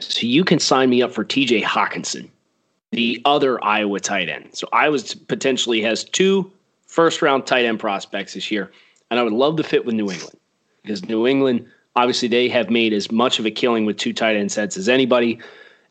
So 0.00 0.26
you 0.26 0.44
can 0.44 0.58
sign 0.58 0.90
me 0.90 1.02
up 1.02 1.12
for 1.12 1.24
TJ 1.24 1.62
Hockenson, 1.62 2.28
the 2.90 3.20
other 3.24 3.62
Iowa 3.62 4.00
tight 4.00 4.28
end. 4.28 4.50
So 4.52 4.68
Iowa 4.72 4.98
potentially 5.28 5.82
has 5.82 6.04
two 6.04 6.50
first 6.86 7.22
round 7.22 7.46
tight 7.46 7.64
end 7.64 7.80
prospects 7.80 8.34
this 8.34 8.50
year, 8.50 8.70
and 9.10 9.20
I 9.20 9.22
would 9.22 9.32
love 9.32 9.56
to 9.56 9.62
fit 9.62 9.84
with 9.84 9.94
New 9.94 10.10
England 10.10 10.38
because 10.82 11.04
New 11.04 11.26
England 11.26 11.66
obviously 11.96 12.28
they 12.28 12.48
have 12.48 12.70
made 12.70 12.92
as 12.92 13.10
much 13.10 13.38
of 13.38 13.46
a 13.46 13.50
killing 13.50 13.84
with 13.84 13.96
two 13.96 14.12
tight 14.12 14.36
end 14.36 14.52
sets 14.52 14.76
as 14.76 14.88
anybody. 14.88 15.38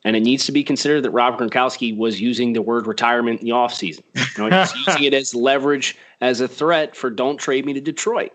And 0.06 0.18
it 0.18 0.20
needs 0.20 0.46
to 0.48 0.52
be 0.52 0.66
considered 0.66 1.02
that 1.04 1.12
Rob 1.12 1.40
Gronkowski 1.40 1.96
was 1.96 2.20
using 2.20 2.52
the 2.52 2.62
word 2.62 2.88
retirement 2.88 3.40
in 3.40 3.46
the 3.46 3.54
offseason. 3.54 4.04
You 4.38 4.50
know, 4.50 4.60
he's 4.60 4.76
using 4.88 5.04
it 5.04 5.14
as 5.14 5.34
leverage, 5.34 5.96
as 6.20 6.42
a 6.42 6.48
threat 6.48 6.94
for 6.94 7.10
don't 7.10 7.38
trade 7.38 7.66
me 7.66 7.72
to 7.72 7.80
Detroit. 7.80 8.34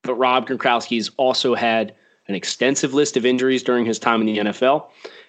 But 0.00 0.14
Rob 0.14 0.48
Gronkowski 0.48 0.96
has 0.96 1.10
also 1.18 1.54
had 1.54 1.94
an 2.30 2.36
extensive 2.36 2.94
list 2.94 3.16
of 3.16 3.26
injuries 3.26 3.62
during 3.62 3.84
his 3.84 3.98
time 3.98 4.20
in 4.20 4.26
the 4.26 4.38
NFL. 4.38 4.86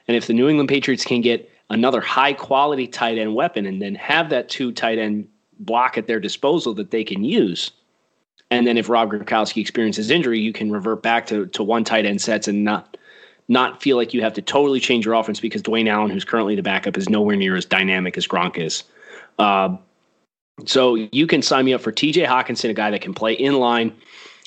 And 0.07 0.15
if 0.15 0.27
the 0.27 0.33
New 0.33 0.47
England 0.47 0.69
Patriots 0.69 1.03
can 1.03 1.21
get 1.21 1.49
another 1.69 1.99
high 1.99 2.33
quality 2.33 2.87
tight 2.87 3.17
end 3.17 3.35
weapon 3.35 3.65
and 3.65 3.81
then 3.81 3.95
have 3.95 4.29
that 4.29 4.47
two 4.47 4.71
tight 4.71 4.97
end 4.97 5.27
block 5.59 5.97
at 5.97 6.07
their 6.07 6.19
disposal 6.19 6.73
that 6.75 6.91
they 6.91 7.03
can 7.03 7.23
use, 7.23 7.71
and 8.51 8.67
then 8.67 8.77
if 8.77 8.87
Rob 8.87 9.11
Gronkowski 9.11 9.61
experiences 9.61 10.11
injury, 10.11 10.39
you 10.39 10.53
can 10.53 10.71
revert 10.71 11.01
back 11.01 11.25
to, 11.27 11.47
to 11.47 11.63
one 11.63 11.83
tight 11.83 12.05
end 12.05 12.21
sets 12.21 12.47
and 12.47 12.63
not 12.63 12.97
not 13.47 13.81
feel 13.81 13.97
like 13.97 14.13
you 14.13 14.21
have 14.21 14.33
to 14.33 14.41
totally 14.41 14.79
change 14.79 15.05
your 15.05 15.13
offense 15.13 15.41
because 15.41 15.61
Dwayne 15.61 15.89
Allen, 15.89 16.09
who's 16.09 16.23
currently 16.23 16.55
the 16.55 16.61
backup, 16.61 16.95
is 16.95 17.09
nowhere 17.09 17.35
near 17.35 17.57
as 17.57 17.65
dynamic 17.65 18.15
as 18.15 18.25
Gronk 18.25 18.57
is. 18.57 18.83
Uh, 19.39 19.75
so 20.65 20.95
you 20.95 21.27
can 21.27 21.41
sign 21.41 21.65
me 21.65 21.73
up 21.73 21.81
for 21.81 21.91
TJ 21.91 22.25
Hockenson, 22.27 22.69
a 22.69 22.73
guy 22.73 22.91
that 22.91 23.01
can 23.01 23.13
play 23.13 23.33
in 23.33 23.55
line. 23.55 23.93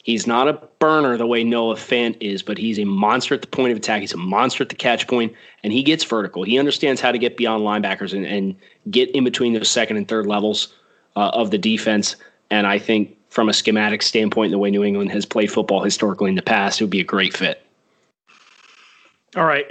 He's 0.05 0.27
not 0.27 0.49
a 0.49 0.53
burner 0.81 1.17
the 1.17 1.27
way 1.27 1.43
Noah 1.45 1.77
Fant 1.77 2.19
is, 2.21 2.43
but 2.43 2.59
he's 2.59 2.79
a 2.79 2.85
monster 2.85 3.35
at 3.35 3.41
the 3.41 3.49
point 3.49 3.73
of 3.73 3.79
attack. 3.79 4.03
He's 4.03 4.13
a 4.13 4.19
monster 4.19 4.63
at 4.63 4.69
the 4.69 4.75
catch 4.75 5.09
point, 5.09 5.33
and 5.63 5.73
he 5.73 5.83
gets 5.83 6.05
vertical. 6.05 6.43
He 6.43 6.59
understands 6.59 7.01
how 7.01 7.11
to 7.11 7.17
get 7.17 7.39
beyond 7.39 7.65
linebackers 7.65 8.13
and, 8.13 8.27
and 8.27 8.55
get 8.91 9.09
in 9.13 9.25
between 9.25 9.55
those 9.55 9.71
second 9.71 9.97
and 9.97 10.07
third 10.07 10.27
levels 10.27 10.75
uh, 11.17 11.31
of 11.33 11.51
the 11.51 11.57
defense. 11.57 12.17
And 12.51 12.67
I 12.67 12.79
think 12.79 13.17
from 13.31 13.49
a 13.49 13.55
schematic 13.55 14.03
standpoint, 14.03 14.51
the 14.51 14.59
way 14.59 14.71
New 14.71 14.85
England 14.85 15.11
has 15.13 15.25
played 15.25 15.51
football 15.51 15.83
historically 15.83 16.29
in 16.29 16.35
the 16.35 16.43
past, 16.43 16.83
it 16.83 16.85
would 16.85 16.91
be 16.91 17.01
a 17.01 17.05
great 17.05 17.35
fit. 17.35 17.63
All 19.37 19.47
right. 19.47 19.67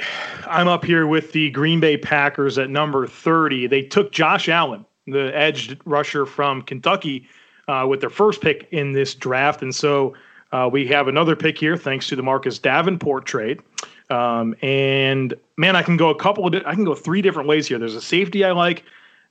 I'm 0.48 0.68
up 0.68 0.84
here 0.84 1.06
with 1.06 1.32
the 1.32 1.52
Green 1.52 1.80
Bay 1.80 1.96
Packers 1.96 2.58
at 2.58 2.72
number 2.72 3.06
30. 3.06 3.68
They 3.68 3.84
took 3.84 4.12
Josh 4.12 4.50
Allen, 4.50 4.84
the 5.06 5.32
edge 5.38 5.78
rusher 5.86 6.26
from 6.26 6.64
Kentucky, 6.64 7.30
uh, 7.68 7.86
with 7.90 8.02
their 8.02 8.10
first 8.10 8.42
pick 8.42 8.68
in 8.72 8.92
this 8.92 9.16
draft. 9.16 9.62
And 9.62 9.74
so 9.74 10.14
uh, 10.52 10.70
we 10.72 10.88
have 10.88 11.08
another 11.08 11.36
pick 11.36 11.58
here 11.58 11.78
thanks 11.78 12.08
to 12.08 12.16
the 12.16 12.24
Marcus 12.24 12.60
Davenport 12.60 13.26
trade. 13.26 13.62
Um, 14.10 14.56
and 14.62 15.34
man, 15.58 15.76
I 15.76 15.82
can 15.82 15.98
go 15.98 16.10
a 16.10 16.16
couple 16.16 16.46
of, 16.46 16.54
I 16.66 16.76
can 16.76 16.84
go 16.84 16.94
three 16.96 17.22
different 17.22 17.48
ways 17.48 17.68
here. 17.68 17.80
There's 17.80 17.96
a 17.96 18.02
safety 18.02 18.44
I 18.44 18.52
like, 18.52 18.84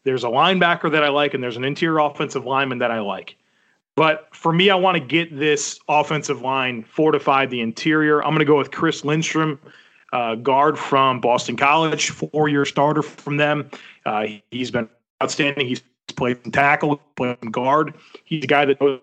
there's 0.05 0.25
a 0.25 0.29
linebacker 0.29 0.91
that 0.91 1.05
I 1.05 1.09
like, 1.09 1.35
and 1.35 1.43
there's 1.43 1.57
an 1.57 1.65
interior 1.65 1.99
offensive 1.99 2.45
lineman 2.45 2.79
that 2.79 2.91
I 2.91 3.01
like. 3.01 3.37
But 3.95 4.29
for 4.35 4.53
me, 4.53 4.71
I 4.71 4.75
want 4.75 4.97
to 4.97 5.05
get 5.05 5.39
this 5.39 5.79
offensive 5.89 6.41
line 6.41 6.83
fortified, 6.83 7.51
the 7.51 7.61
interior. 7.61 8.23
I'm 8.23 8.31
going 8.31 8.39
to 8.39 8.45
go 8.47 8.57
with 8.57 8.71
Chris 8.71 9.05
Lindstrom 9.05 9.61
uh, 10.13 10.35
guard 10.37 10.79
from 10.79 11.21
Boston 11.21 11.57
College, 11.57 12.11
four 12.11 12.49
year 12.49 12.65
starter 12.65 13.03
from 13.03 13.37
them. 13.37 13.71
Uh, 14.07 14.27
he's 14.51 14.71
been 14.71 14.89
outstanding. 15.23 15.67
He's 15.67 15.83
played 16.13 16.53
tackle, 16.53 17.01
played 17.17 17.53
guard. 17.53 17.95
He's 18.25 18.45
a 18.45 18.47
guy 18.47 18.65
that 18.65 18.81
knows 18.81 19.01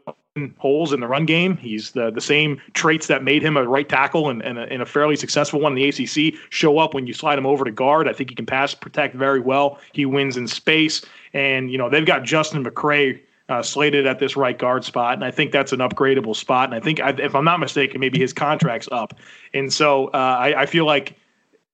holes 0.58 0.94
in 0.94 1.00
the 1.00 1.08
run 1.08 1.26
game. 1.26 1.58
He's 1.58 1.92
the 1.92 2.12
the 2.12 2.22
same 2.22 2.62
traits 2.74 3.08
that 3.08 3.24
made 3.24 3.44
him 3.44 3.58
a 3.58 3.68
right 3.68 3.88
tackle 3.88 4.30
and, 4.30 4.42
and, 4.42 4.58
a, 4.58 4.72
and 4.72 4.82
a 4.82 4.86
fairly 4.86 5.16
successful 5.16 5.60
one 5.60 5.76
in 5.76 5.76
the 5.76 5.90
ACC 5.90 6.40
show 6.50 6.78
up 6.78 6.94
when 6.94 7.08
you 7.08 7.14
slide 7.14 7.38
him 7.38 7.46
over 7.46 7.66
to 7.66 7.72
guard. 7.72 8.08
I 8.08 8.14
think 8.14 8.30
he 8.30 8.36
can 8.36 8.46
pass 8.46 8.74
protect 8.74 9.16
very 9.16 9.40
well. 9.40 9.80
He 9.92 10.06
wins 10.06 10.38
in 10.38 10.48
space, 10.48 11.04
and 11.34 11.72
you 11.72 11.78
know 11.78 11.90
they've 11.90 12.06
got 12.06 12.24
Justin 12.24 12.64
McCray 12.64 13.20
uh, 13.50 13.64
slated 13.64 14.06
at 14.06 14.20
this 14.20 14.38
right 14.38 14.58
guard 14.58 14.86
spot, 14.86 15.16
and 15.16 15.26
I 15.26 15.32
think 15.32 15.52
that's 15.52 15.74
an 15.74 15.80
upgradable 15.80 16.36
spot. 16.36 16.70
And 16.70 16.76
I 16.76 16.80
think, 16.80 17.00
if 17.20 17.34
I'm 17.34 17.46
not 17.46 17.60
mistaken, 17.60 18.00
maybe 18.00 18.20
his 18.20 18.32
contract's 18.32 18.88
up. 18.92 19.20
And 19.54 19.74
so 19.74 20.08
uh, 20.08 20.38
I, 20.40 20.62
I, 20.62 20.66
feel 20.68 20.86
like 20.86 21.18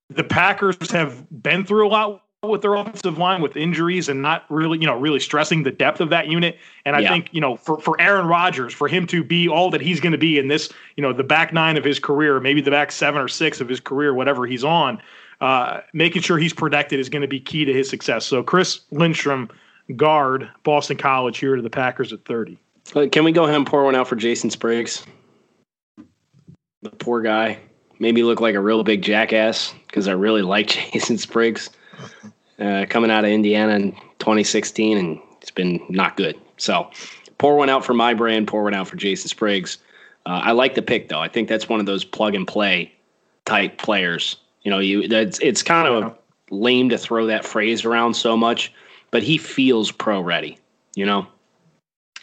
the 0.10 0.24
Packers 0.24 0.90
have 0.92 1.26
been 1.44 1.66
through 1.66 1.88
a 1.88 1.90
lot 1.90 2.24
with 2.44 2.62
their 2.62 2.76
offensive 2.76 3.18
line 3.18 3.42
with 3.42 3.58
injuries 3.58 4.08
and 4.08 4.22
not 4.22 4.46
really, 4.50 4.78
you 4.78 4.86
know, 4.86 4.98
really 4.98 5.20
stressing 5.20 5.64
the 5.64 5.72
depth 5.72 6.00
of 6.00 6.10
that 6.12 6.28
unit. 6.28 6.58
And 6.86 6.96
I 6.96 7.00
yeah. 7.00 7.10
think, 7.10 7.30
you 7.32 7.42
know, 7.42 7.56
for, 7.58 7.80
for 7.80 8.00
Aaron 8.00 8.28
Rodgers, 8.28 8.72
for 8.72 8.88
him 8.88 9.08
to 9.08 9.24
be 9.24 9.48
all 9.48 9.72
that 9.72 9.82
he's 9.82 10.00
going 10.00 10.12
to 10.12 10.18
be 10.18 10.38
in 10.38 10.48
this, 10.48 10.72
you 10.96 11.02
know, 11.02 11.12
the 11.12 11.24
back 11.24 11.54
nine 11.54 11.76
of 11.76 11.84
his 11.84 11.98
career, 11.98 12.40
maybe 12.40 12.62
the 12.62 12.70
back 12.70 12.92
seven 12.92 13.20
or 13.20 13.28
six 13.28 13.62
of 13.62 13.68
his 13.68 13.80
career, 13.80 14.14
whatever 14.14 14.46
he's 14.46 14.64
on, 14.64 15.02
uh, 15.42 15.82
making 15.94 16.22
sure 16.22 16.38
he's 16.38 16.54
protected 16.54 17.00
is 17.00 17.10
going 17.10 17.24
to 17.24 17.28
be 17.28 17.40
key 17.40 17.66
to 17.66 17.74
his 17.74 17.90
success. 17.90 18.26
So 18.26 18.44
Chris 18.44 18.82
Lindstrom– 18.92 19.50
guard 19.96 20.50
Boston 20.64 20.98
College 20.98 21.38
here 21.38 21.56
to 21.56 21.62
the 21.62 21.70
Packers 21.70 22.12
at 22.14 22.26
30. 22.26 22.58
Can 23.12 23.24
we 23.24 23.32
go 23.32 23.44
ahead 23.44 23.56
and 23.56 23.68
pour 23.68 23.84
one 23.84 23.96
out 23.96 24.08
for 24.08 24.16
Jason 24.16 24.50
Spriggs? 24.50 25.06
The 26.82 26.90
poor 26.92 27.22
guy 27.22 27.60
made 28.00 28.14
me 28.14 28.24
look 28.24 28.42
like 28.42 28.56
a 28.56 28.60
real 28.60 28.84
big 28.84 29.02
jackass 29.02 29.74
because 29.88 30.08
I 30.08 30.12
really 30.12 30.42
like 30.42 30.68
Jason 30.94 31.18
Spriggs. 31.18 31.70
Uh, 32.58 32.86
coming 32.90 33.12
out 33.12 33.26
of 33.26 33.32
Indiana 33.32 33.76
in 33.76 33.92
2016, 34.20 34.98
and 34.98 35.20
it's 35.42 35.52
been 35.52 35.80
not 35.90 36.16
good. 36.16 36.40
So, 36.58 36.90
pour 37.38 37.58
one 37.58 37.70
out 37.70 37.84
for 37.84 37.94
my 37.94 38.14
brand, 38.14 38.48
pour 38.48 38.64
one 38.64 38.74
out 38.74 38.88
for 38.88 38.96
Jason 38.96 39.28
Spriggs. 39.28 39.78
Uh, 40.26 40.42
I 40.44 40.54
like 40.54 40.76
the 40.76 40.82
pick 40.82 41.10
though. 41.10 41.20
I 41.20 41.28
think 41.28 41.50
that's 41.50 41.68
one 41.68 41.82
of 41.82 41.86
those 41.86 42.06
plug 42.06 42.34
and 42.34 42.48
play 42.48 42.94
type 43.44 43.78
players. 43.78 44.38
You 44.62 44.72
know, 44.72 44.80
you 44.80 45.08
that's 45.08 45.38
it's 45.40 45.62
kind 45.62 45.88
of 45.88 46.18
lame 46.50 46.90
to 46.90 46.98
throw 46.98 47.26
that 47.28 47.46
phrase 47.46 47.86
around 47.86 48.14
so 48.16 48.38
much, 48.38 48.74
but 49.12 49.22
he 49.22 49.38
feels 49.38 49.92
pro 49.92 50.22
ready, 50.22 50.58
you 50.96 51.06
know? 51.06 51.28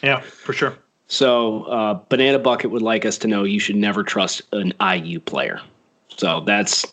Yeah, 0.01 0.19
for 0.19 0.53
sure. 0.53 0.77
So, 1.07 1.63
uh, 1.63 1.93
Banana 2.09 2.39
Bucket 2.39 2.71
would 2.71 2.81
like 2.81 3.05
us 3.05 3.17
to 3.19 3.27
know 3.27 3.43
you 3.43 3.59
should 3.59 3.75
never 3.75 4.03
trust 4.03 4.41
an 4.51 4.73
IU 4.81 5.19
player. 5.19 5.61
So 6.07 6.41
that's 6.41 6.85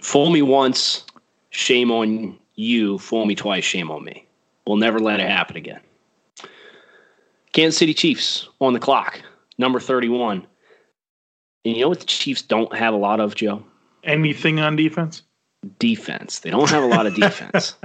fool 0.00 0.30
me 0.30 0.42
once, 0.42 1.04
shame 1.54 1.90
on 1.90 2.38
you. 2.54 2.98
Fool 2.98 3.26
me 3.26 3.34
twice, 3.34 3.64
shame 3.64 3.90
on 3.90 4.04
me. 4.04 4.26
We'll 4.66 4.76
never 4.76 4.98
let 4.98 5.20
it 5.20 5.28
happen 5.28 5.56
again. 5.56 5.80
Kansas 7.52 7.78
City 7.78 7.94
Chiefs 7.94 8.48
on 8.60 8.72
the 8.72 8.80
clock, 8.80 9.22
number 9.58 9.78
31. 9.78 10.46
And 11.64 11.76
you 11.76 11.82
know 11.82 11.88
what 11.88 12.00
the 12.00 12.06
Chiefs 12.06 12.42
don't 12.42 12.74
have 12.74 12.94
a 12.94 12.98
lot 12.98 13.20
of, 13.20 13.34
Joe? 13.34 13.64
Anything 14.02 14.60
on 14.60 14.76
defense? 14.76 15.22
Defense. 15.78 16.40
They 16.40 16.50
don't 16.50 16.68
have 16.70 16.82
a 16.82 16.88
lot 16.88 17.06
of 17.06 17.14
defense. 17.14 17.74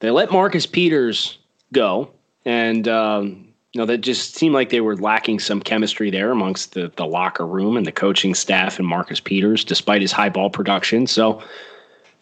They 0.00 0.10
let 0.10 0.32
Marcus 0.32 0.66
Peters 0.66 1.38
go, 1.72 2.10
and 2.44 2.88
um, 2.88 3.46
you 3.72 3.78
know 3.78 3.86
that 3.86 3.98
just 3.98 4.34
seemed 4.34 4.54
like 4.54 4.70
they 4.70 4.80
were 4.80 4.96
lacking 4.96 5.40
some 5.40 5.60
chemistry 5.60 6.10
there 6.10 6.30
amongst 6.30 6.72
the 6.72 6.90
the 6.96 7.06
locker 7.06 7.46
room 7.46 7.76
and 7.76 7.86
the 7.86 7.92
coaching 7.92 8.34
staff 8.34 8.78
and 8.78 8.88
Marcus 8.88 9.20
Peters, 9.20 9.62
despite 9.62 10.00
his 10.00 10.10
high 10.10 10.30
ball 10.30 10.48
production. 10.48 11.06
So, 11.06 11.42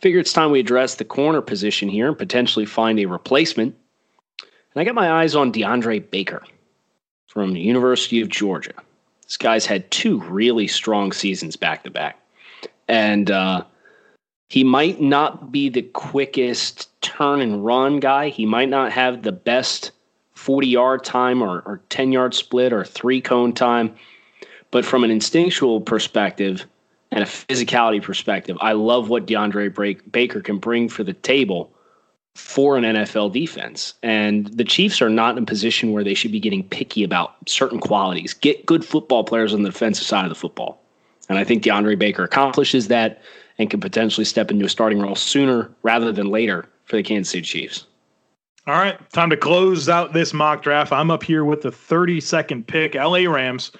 figure 0.01 0.21
it's 0.21 0.33
time 0.33 0.51
we 0.51 0.61
address 0.61 0.95
the 0.95 1.05
corner 1.05 1.41
position 1.41 1.89
here 1.89 2.09
and 2.09 2.19
potentially 2.19 2.67
find 2.67 2.99
a 2.99 3.07
replacement. 3.07 3.77
And 4.41 4.81
I 4.81 4.85
got 4.85 4.95
my 4.95 5.11
eyes 5.11 5.35
on 5.35 5.53
DeAndre 5.53 6.11
Baker 6.11 6.43
from 7.27 7.53
the 7.53 7.61
University 7.61 8.21
of 8.21 8.29
Georgia. 8.29 8.75
This 9.23 9.37
guy's 9.37 9.67
had 9.67 9.91
two 9.91 10.21
really 10.23 10.67
strong 10.67 11.13
seasons 11.13 11.57
back 11.57 11.85
to 11.85 11.91
back, 11.91 12.19
and 12.89 13.31
uh, 13.31 13.65
he 14.49 14.65
might 14.65 15.01
not 15.01 15.53
be 15.53 15.69
the 15.69 15.83
quickest 15.83 16.89
turn 17.03 17.41
and 17.41 17.65
run 17.65 18.01
guy. 18.01 18.31
He 18.31 18.47
might 18.47 18.71
not 18.71 18.93
have 18.93 19.23
the 19.23 19.33
best 19.33 19.91
40 20.35 20.67
yard 20.67 21.05
time 21.05 21.43
or, 21.43 21.61
or 21.67 21.83
10 21.91 22.13
yard 22.13 22.35
split 22.35 22.73
or 22.73 22.85
three 22.85 23.21
cone 23.21 23.53
time. 23.53 23.95
But 24.71 24.85
from 24.85 25.05
an 25.05 25.11
instinctual 25.11 25.81
perspective 25.81 26.67
and 27.11 27.23
a 27.23 27.27
physicality 27.27 28.03
perspective, 28.03 28.57
I 28.61 28.73
love 28.73 29.09
what 29.09 29.27
DeAndre 29.27 30.03
Baker 30.11 30.41
can 30.41 30.59
bring 30.59 30.89
for 30.89 31.05
the 31.05 31.15
table 31.15 31.73
for 32.35 32.77
an 32.77 32.85
NFL 32.85 33.33
defense. 33.33 33.95
And 34.03 34.47
the 34.47 34.65
Chiefs 34.65 35.03
are 35.03 35.11
not 35.11 35.37
in 35.37 35.43
a 35.43 35.47
position 35.47 35.93
where 35.93 36.05
they 36.05 36.15
should 36.15 36.31
be 36.31 36.39
getting 36.39 36.63
picky 36.63 37.03
about 37.03 37.37
certain 37.49 37.81
qualities. 37.81 38.33
Get 38.33 38.65
good 38.65 38.85
football 38.85 39.25
players 39.25 39.53
on 39.53 39.63
the 39.63 39.71
defensive 39.71 40.07
side 40.07 40.25
of 40.25 40.29
the 40.29 40.37
football. 40.37 40.81
And 41.29 41.39
I 41.39 41.45
think 41.45 41.63
DeAndre 41.63 41.99
Baker 41.99 42.23
accomplishes 42.25 42.89
that 42.89 43.23
and 43.59 43.69
can 43.69 43.81
potentially 43.81 44.25
step 44.25 44.51
into 44.51 44.65
a 44.65 44.69
starting 44.69 45.01
role 45.01 45.17
sooner 45.17 45.71
rather 45.83 46.13
than 46.13 46.31
later 46.31 46.67
for 46.85 46.97
the 46.97 47.03
Kansas 47.03 47.33
City 47.33 47.43
Chiefs. 47.43 47.87
All 48.69 48.75
right, 48.75 48.99
time 49.11 49.31
to 49.31 49.37
close 49.37 49.89
out 49.89 50.13
this 50.13 50.33
mock 50.33 50.63
draft. 50.63 50.93
I'm 50.93 51.11
up 51.11 51.23
here 51.23 51.45
with 51.45 51.63
the 51.63 51.71
32nd 51.71 52.67
pick, 52.67 52.95
LA 52.95 53.29
Rams. 53.31 53.73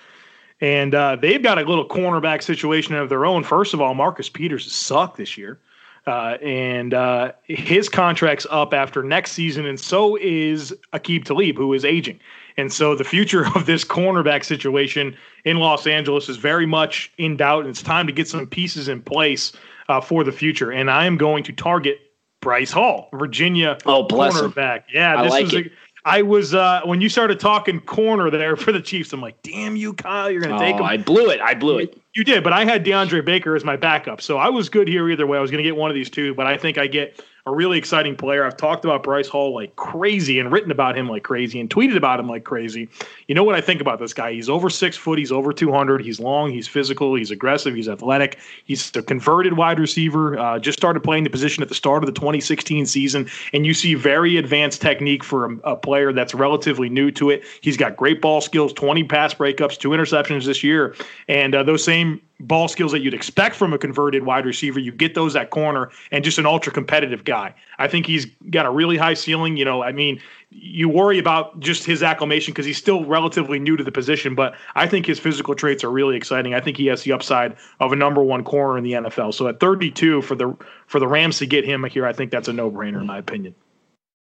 And 0.61 0.95
uh, 0.95 1.17
they've 1.17 1.43
got 1.43 1.59
a 1.59 1.63
little 1.63 1.87
cornerback 1.87 2.43
situation 2.43 2.95
of 2.95 3.09
their 3.09 3.25
own. 3.25 3.45
First 3.45 3.75
of 3.75 3.81
all, 3.81 3.95
Marcus 3.95 4.29
Peters 4.29 4.65
has 4.65 4.73
sucked 4.73 5.17
this 5.17 5.39
year. 5.39 5.59
Uh, 6.07 6.39
and 6.43 6.95
uh, 6.95 7.33
his 7.45 7.89
contract's 7.89 8.47
up 8.51 8.73
after 8.73 9.03
next 9.03 9.33
season, 9.33 9.67
and 9.67 9.79
so 9.79 10.17
is 10.17 10.75
Aqib 10.95 11.25
Talib, 11.25 11.57
who 11.57 11.75
is 11.75 11.85
aging. 11.85 12.19
And 12.57 12.73
so 12.73 12.95
the 12.95 13.05
future 13.05 13.47
of 13.55 13.67
this 13.67 13.85
cornerback 13.85 14.45
situation 14.45 15.15
in 15.45 15.59
Los 15.59 15.87
Angeles 15.87 16.31
is 16.31 16.39
very 16.39 16.65
much 16.65 17.13
in 17.19 17.37
doubt, 17.37 17.61
and 17.61 17.69
it's 17.69 17.83
time 17.83 18.07
to 18.07 18.13
get 18.13 18.27
some 18.27 18.47
pieces 18.47 18.89
in 18.89 19.03
place 19.03 19.53
uh, 19.91 20.01
for 20.01 20.25
the 20.25 20.33
future. 20.33 20.71
And 20.71 20.91
I 20.91 21.05
am 21.05 21.19
going 21.19 21.45
to 21.45 21.53
target 21.53 21.99
Bryce 22.41 22.73
Hall, 22.73 23.11
Virginia 23.13 23.77
oh, 23.85 24.05
bless 24.05 24.35
cornerback. 24.35 24.87
Him. 24.87 24.95
Yeah, 24.95 25.23
this 25.23 25.33
I 25.33 25.37
like 25.37 25.45
was. 25.45 25.55
A, 25.55 25.71
I 26.09 26.23
was 26.23 26.55
uh, 26.55 26.81
when 26.85 27.03
you 27.03 27.11
started 27.11 27.39
talking 27.39 27.81
corner 27.81 28.31
there 28.31 28.57
for 28.57 28.73
the 28.73 28.81
Chiefs. 28.81 29.13
I'm 29.13 29.21
like, 29.21 29.43
damn 29.43 29.77
you, 29.77 29.93
Kyle, 29.93 30.31
you're 30.31 30.41
going 30.41 30.57
to 30.57 30.57
oh, 30.57 30.67
take 30.67 30.77
him. 30.77 30.83
I 30.83 30.97
blew 30.97 31.29
it. 31.29 31.39
I 31.41 31.55
blew 31.55 31.79
it. 31.79 32.01
You 32.15 32.25
did, 32.25 32.43
but 32.43 32.55
I 32.55 32.65
had 32.65 32.83
DeAndre 32.83 33.23
Baker 33.23 33.55
as 33.55 33.63
my 33.63 33.77
backup, 33.77 34.23
so 34.23 34.39
I 34.39 34.49
was 34.49 34.71
good 34.71 34.89
here 34.89 35.09
either 35.11 35.27
way. 35.27 35.37
I 35.37 35.41
was 35.43 35.51
going 35.51 35.63
to 35.63 35.69
get 35.69 35.77
one 35.77 35.91
of 35.91 35.95
these 35.95 36.09
two, 36.09 36.35
but 36.35 36.47
I 36.47 36.57
think 36.57 36.79
I 36.79 36.87
get 36.87 37.23
a 37.47 37.53
really 37.53 37.79
exciting 37.79 38.17
player. 38.17 38.45
I've 38.45 38.57
talked 38.57 38.85
about 38.85 39.03
Bryce 39.03 39.29
Hall 39.29 39.55
like 39.55 39.75
crazy 39.77 40.39
and 40.39 40.53
written 40.53 40.71
about 40.71 40.97
him 40.97 41.09
like 41.09 41.23
crazy 41.23 41.61
and 41.61 41.71
tweeted 41.71 41.97
about 41.97 42.21
him 42.21 42.29
like 42.29 42.45
crazy. 42.45 42.89
You 43.27 43.35
know 43.35 43.45
what 43.45 43.55
I 43.55 43.61
think 43.61 43.81
about 43.81 43.99
this 43.99 44.13
guy? 44.13 44.33
He's 44.33 44.49
over 44.49 44.69
six 44.71 44.97
foot. 44.97 45.19
He's 45.19 45.33
over 45.33 45.53
200. 45.53 46.03
He's 46.03 46.21
long. 46.21 46.51
He's 46.51 46.69
physical. 46.69 47.15
He's 47.15 47.31
aggressive. 47.31 47.75
He's 47.75 47.89
athletic. 47.89 48.39
He's 48.65 48.95
a 48.97 49.03
converted 49.03 49.57
wide 49.57 49.79
receiver. 49.79 50.39
Uh, 50.39 50.59
just 50.59 50.79
started 50.79 51.01
playing 51.01 51.25
the 51.25 51.31
position 51.31 51.63
at 51.63 51.69
the 51.69 51.75
start 51.75 52.03
of 52.03 52.07
the 52.07 52.19
2016 52.19 52.87
season. 52.87 53.29
And 53.53 53.67
you 53.67 53.75
see 53.75 53.95
very 53.95 54.37
advanced 54.37 54.83
technique 54.83 55.25
for 55.25 55.47
a, 55.47 55.57
a 55.73 55.77
player 55.77 56.13
that's 56.13 56.35
relatively 56.35 56.89
new 56.89 57.11
to 57.13 57.31
it. 57.31 57.45
He's 57.61 57.77
got 57.77 57.97
great 57.97 58.21
ball 58.21 58.41
skills, 58.41 58.73
20 58.73 59.05
pass 59.05 59.35
breakups, 59.35 59.79
two 59.79 59.91
interceptions 59.91 60.45
this 60.45 60.63
year. 60.63 60.95
And 61.29 61.55
uh, 61.55 61.63
those 61.63 61.85
same 61.85 62.21
ball 62.41 62.69
skills 62.69 62.93
that 62.93 63.01
you'd 63.01 63.15
expect 63.15 63.57
from 63.57 63.73
a 63.73 63.79
converted 63.79 64.25
wide 64.25 64.47
receiver. 64.47 64.79
You 64.79 64.93
get 64.93 65.15
those 65.15 65.35
at 65.35 65.51
corner 65.51 65.91
and 66.13 66.23
just 66.23 66.39
an 66.39 66.47
ultra 66.47 66.73
competitive 66.73 67.25
guy. 67.25 67.55
I 67.79 67.89
think 67.89 68.07
he's 68.07 68.27
got 68.51 68.65
a 68.65 68.71
really 68.71 68.97
high 68.97 69.15
ceiling. 69.15 69.57
You 69.57 69.65
know, 69.65 69.83
I 69.83 69.93
mean, 69.93 70.21
you 70.51 70.89
worry 70.89 71.19
about 71.19 71.59
just 71.59 71.85
his 71.85 72.03
acclimation 72.03 72.53
because 72.53 72.65
he's 72.65 72.79
still 72.79 73.05
relatively 73.05 73.59
new 73.59 73.77
to 73.77 73.83
the 73.83 73.91
position, 73.91 74.35
but 74.35 74.55
I 74.77 74.87
think 74.87 75.07
his 75.07 75.19
physical 75.19 75.55
traits 75.55 75.83
are 75.83 75.91
really 75.91 76.17
exciting. 76.17 76.55
I 76.55 76.61
think 76.61 76.77
he 76.77 76.87
has 76.87 77.03
the 77.03 77.13
upside 77.13 77.57
of 77.81 77.93
a 77.93 77.97
number 77.97 78.23
one 78.23 78.45
corner 78.45 78.79
in 78.79 78.85
the 78.85 78.93
NFL. 78.93 79.35
So 79.35 79.49
at 79.49 79.59
32 79.59 80.23
for 80.23 80.35
the 80.35 80.57
for 80.87 81.01
the 81.01 81.09
Rams 81.09 81.39
to 81.39 81.47
get 81.47 81.65
him 81.65 81.85
here, 81.85 82.07
I 82.07 82.13
think 82.13 82.31
that's 82.31 82.49
a 82.49 82.53
no 82.53 82.71
brainer 82.71 83.01
in 83.01 83.07
my 83.07 83.19
opinion. 83.19 83.55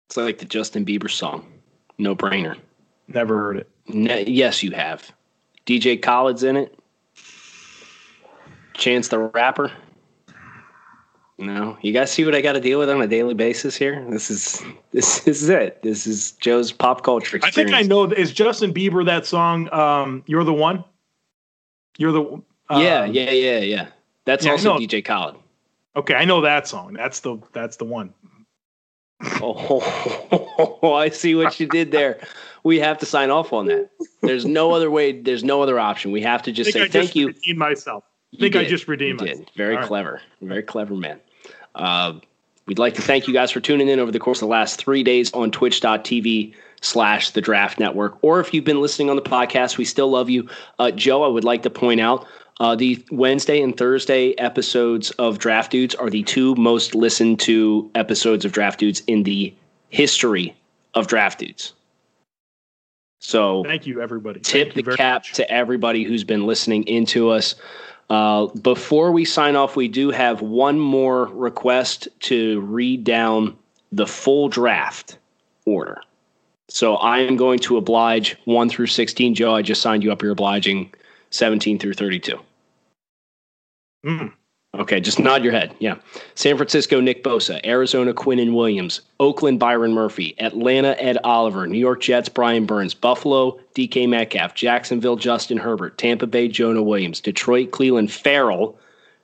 It's 0.09 0.17
like 0.17 0.39
the 0.39 0.45
Justin 0.45 0.85
Bieber 0.85 1.09
song, 1.09 1.45
"No 1.97 2.15
Brainer." 2.15 2.57
Never 3.07 3.37
heard 3.37 3.57
it. 3.57 3.69
Ne- 3.87 4.29
yes, 4.29 4.61
you 4.61 4.71
have. 4.71 5.11
DJ 5.65 6.01
Khaled's 6.01 6.43
in 6.43 6.57
it. 6.57 6.77
Chance 8.73 9.09
the 9.09 9.19
Rapper. 9.19 9.71
No, 11.39 11.77
you 11.81 11.93
guys 11.93 12.11
see 12.11 12.25
what 12.25 12.35
I 12.35 12.41
got 12.41 12.53
to 12.53 12.61
deal 12.61 12.79
with 12.79 12.89
on 12.89 13.01
a 13.01 13.07
daily 13.07 13.33
basis 13.33 13.75
here. 13.75 14.05
This 14.09 14.29
is 14.29 14.61
this 14.91 15.27
is 15.27 15.49
it. 15.49 15.81
This 15.81 16.05
is 16.05 16.33
Joe's 16.33 16.71
pop 16.71 17.03
culture. 17.03 17.37
Experience. 17.37 17.57
I 17.57 17.79
think 17.79 17.85
I 17.85 17.87
know. 17.87 18.03
Is 18.05 18.31
Justin 18.31 18.73
Bieber 18.73 19.05
that 19.05 19.25
song? 19.25 19.71
Um, 19.73 20.23
You're 20.27 20.43
the 20.43 20.53
one. 20.53 20.83
You're 21.97 22.11
the. 22.11 22.21
Um, 22.69 22.81
yeah, 22.81 23.05
yeah, 23.05 23.31
yeah, 23.31 23.59
yeah. 23.59 23.87
That's 24.25 24.45
yeah, 24.45 24.51
also 24.51 24.77
DJ 24.77 25.03
Khaled. 25.03 25.35
Okay, 25.95 26.15
I 26.15 26.25
know 26.25 26.41
that 26.41 26.67
song. 26.67 26.93
That's 26.93 27.19
the 27.19 27.37
that's 27.51 27.77
the 27.77 27.85
one. 27.85 28.13
oh, 29.41 30.93
I 30.95 31.09
see 31.09 31.35
what 31.35 31.59
you 31.59 31.67
did 31.67 31.91
there. 31.91 32.19
We 32.63 32.79
have 32.79 32.97
to 32.99 33.05
sign 33.05 33.29
off 33.29 33.53
on 33.53 33.67
that. 33.67 33.89
There's 34.21 34.45
no 34.45 34.71
other 34.71 34.89
way. 34.91 35.19
There's 35.19 35.43
no 35.43 35.61
other 35.61 35.79
option. 35.79 36.11
We 36.11 36.21
have 36.21 36.41
to 36.43 36.51
just 36.51 36.73
say 36.73 36.83
I 36.83 36.87
thank 36.87 37.15
you. 37.15 37.33
myself. 37.55 38.03
I 38.33 38.37
think 38.37 38.55
I 38.55 38.65
just 38.65 38.87
redeemed 38.87 39.21
you 39.21 39.27
did. 39.27 39.51
Very 39.55 39.77
All 39.77 39.87
clever. 39.87 40.13
Right. 40.41 40.47
Very 40.49 40.63
clever 40.63 40.95
man. 40.95 41.19
Uh, 41.75 42.13
we'd 42.65 42.79
like 42.79 42.95
to 42.95 43.01
thank 43.01 43.27
you 43.27 43.33
guys 43.33 43.51
for 43.51 43.59
tuning 43.59 43.87
in 43.87 43.99
over 43.99 44.11
the 44.11 44.19
course 44.19 44.37
of 44.37 44.47
the 44.47 44.51
last 44.51 44.79
three 44.79 45.03
days 45.03 45.31
on 45.33 45.51
twitch.tv 45.51 46.53
slash 46.81 47.31
the 47.31 47.41
draft 47.41 47.79
network. 47.79 48.17
Or 48.21 48.39
if 48.39 48.53
you've 48.53 48.65
been 48.65 48.81
listening 48.81 49.09
on 49.09 49.15
the 49.15 49.21
podcast, 49.21 49.77
we 49.77 49.85
still 49.85 50.09
love 50.09 50.29
you. 50.29 50.49
Uh, 50.79 50.91
Joe, 50.91 51.23
I 51.23 51.27
would 51.27 51.43
like 51.43 51.63
to 51.63 51.69
point 51.69 52.01
out 52.01 52.27
uh, 52.59 52.75
the 52.75 53.03
Wednesday 53.11 53.61
and 53.61 53.75
Thursday 53.75 54.33
episodes 54.37 55.11
of 55.11 55.39
Draft 55.39 55.71
Dudes 55.71 55.95
are 55.95 56.09
the 56.09 56.23
two 56.23 56.55
most 56.55 56.93
listened 56.93 57.39
to 57.41 57.89
episodes 57.95 58.45
of 58.45 58.51
Draft 58.51 58.79
Dudes 58.79 59.01
in 59.07 59.23
the 59.23 59.53
history 59.89 60.55
of 60.93 61.07
Draft 61.07 61.39
Dudes. 61.39 61.73
So 63.19 63.63
thank 63.63 63.87
you, 63.87 64.01
everybody. 64.01 64.41
Tip 64.41 64.75
you 64.75 64.83
the 64.83 64.97
cap 64.97 65.21
much. 65.21 65.33
to 65.33 65.49
everybody 65.49 66.03
who's 66.03 66.23
been 66.23 66.45
listening 66.45 66.83
into 66.83 67.29
us. 67.29 67.55
Uh, 68.13 68.45
before 68.61 69.11
we 69.11 69.25
sign 69.25 69.55
off, 69.55 69.75
we 69.75 69.87
do 69.87 70.11
have 70.11 70.39
one 70.39 70.79
more 70.79 71.25
request 71.29 72.07
to 72.19 72.61
read 72.61 73.03
down 73.03 73.57
the 73.91 74.05
full 74.05 74.49
draft 74.49 75.17
order. 75.65 75.99
So 76.69 76.97
I 76.97 77.21
am 77.21 77.37
going 77.37 77.57
to 77.61 77.75
oblige 77.75 78.37
1 78.45 78.69
through 78.69 78.85
16. 78.85 79.33
Joe, 79.33 79.55
I 79.55 79.63
just 79.63 79.81
signed 79.81 80.03
you 80.03 80.11
up. 80.11 80.21
You're 80.21 80.31
obliging 80.31 80.93
17 81.31 81.79
through 81.79 81.93
32. 81.93 82.39
Mm. 84.05 84.31
Okay, 84.75 84.99
just 84.99 85.19
nod 85.19 85.43
your 85.43 85.53
head. 85.53 85.75
Yeah. 85.77 85.97
San 86.33 86.57
Francisco, 86.57 86.99
Nick 86.99 87.23
Bosa. 87.23 87.63
Arizona, 87.63 88.11
Quinnen 88.11 88.55
Williams. 88.55 89.01
Oakland, 89.19 89.59
Byron 89.59 89.93
Murphy. 89.93 90.33
Atlanta, 90.39 90.95
Ed 90.99 91.19
Oliver. 91.23 91.67
New 91.67 91.77
York 91.77 92.01
Jets, 92.01 92.27
Brian 92.27 92.65
Burns. 92.65 92.95
Buffalo, 92.95 93.59
DK 93.75 94.09
Metcalf. 94.09 94.55
Jacksonville, 94.55 95.15
Justin 95.15 95.59
Herbert. 95.59 95.99
Tampa 95.99 96.25
Bay, 96.25 96.47
Jonah 96.47 96.81
Williams. 96.81 97.21
Detroit, 97.21 97.69
Cleveland, 97.69 98.11
Ferrell. 98.11 98.75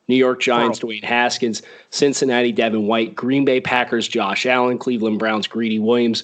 New 0.08 0.16
York 0.16 0.40
Giants, 0.40 0.80
Dwayne 0.80 1.04
Haskins. 1.04 1.64
Cincinnati, 1.90 2.52
Devin 2.52 2.86
White. 2.86 3.16
Green 3.16 3.44
Bay 3.44 3.60
Packers, 3.60 4.08
Josh 4.08 4.46
Allen. 4.46 4.78
Cleveland 4.78 5.18
Browns, 5.18 5.48
Greedy 5.48 5.80
Williams. 5.80 6.24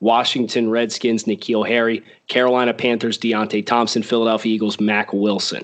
Washington 0.00 0.68
Redskins, 0.68 1.24
N'Keal 1.24 1.66
Harry. 1.66 2.04
Carolina 2.28 2.74
Panthers, 2.74 3.16
Deionte 3.16 3.64
Thompson. 3.64 4.02
Philadelphia 4.02 4.52
Eagles, 4.52 4.78
Mack 4.78 5.14
Wilson. 5.14 5.62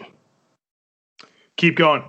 Keep 1.59 1.77
going. 1.77 2.05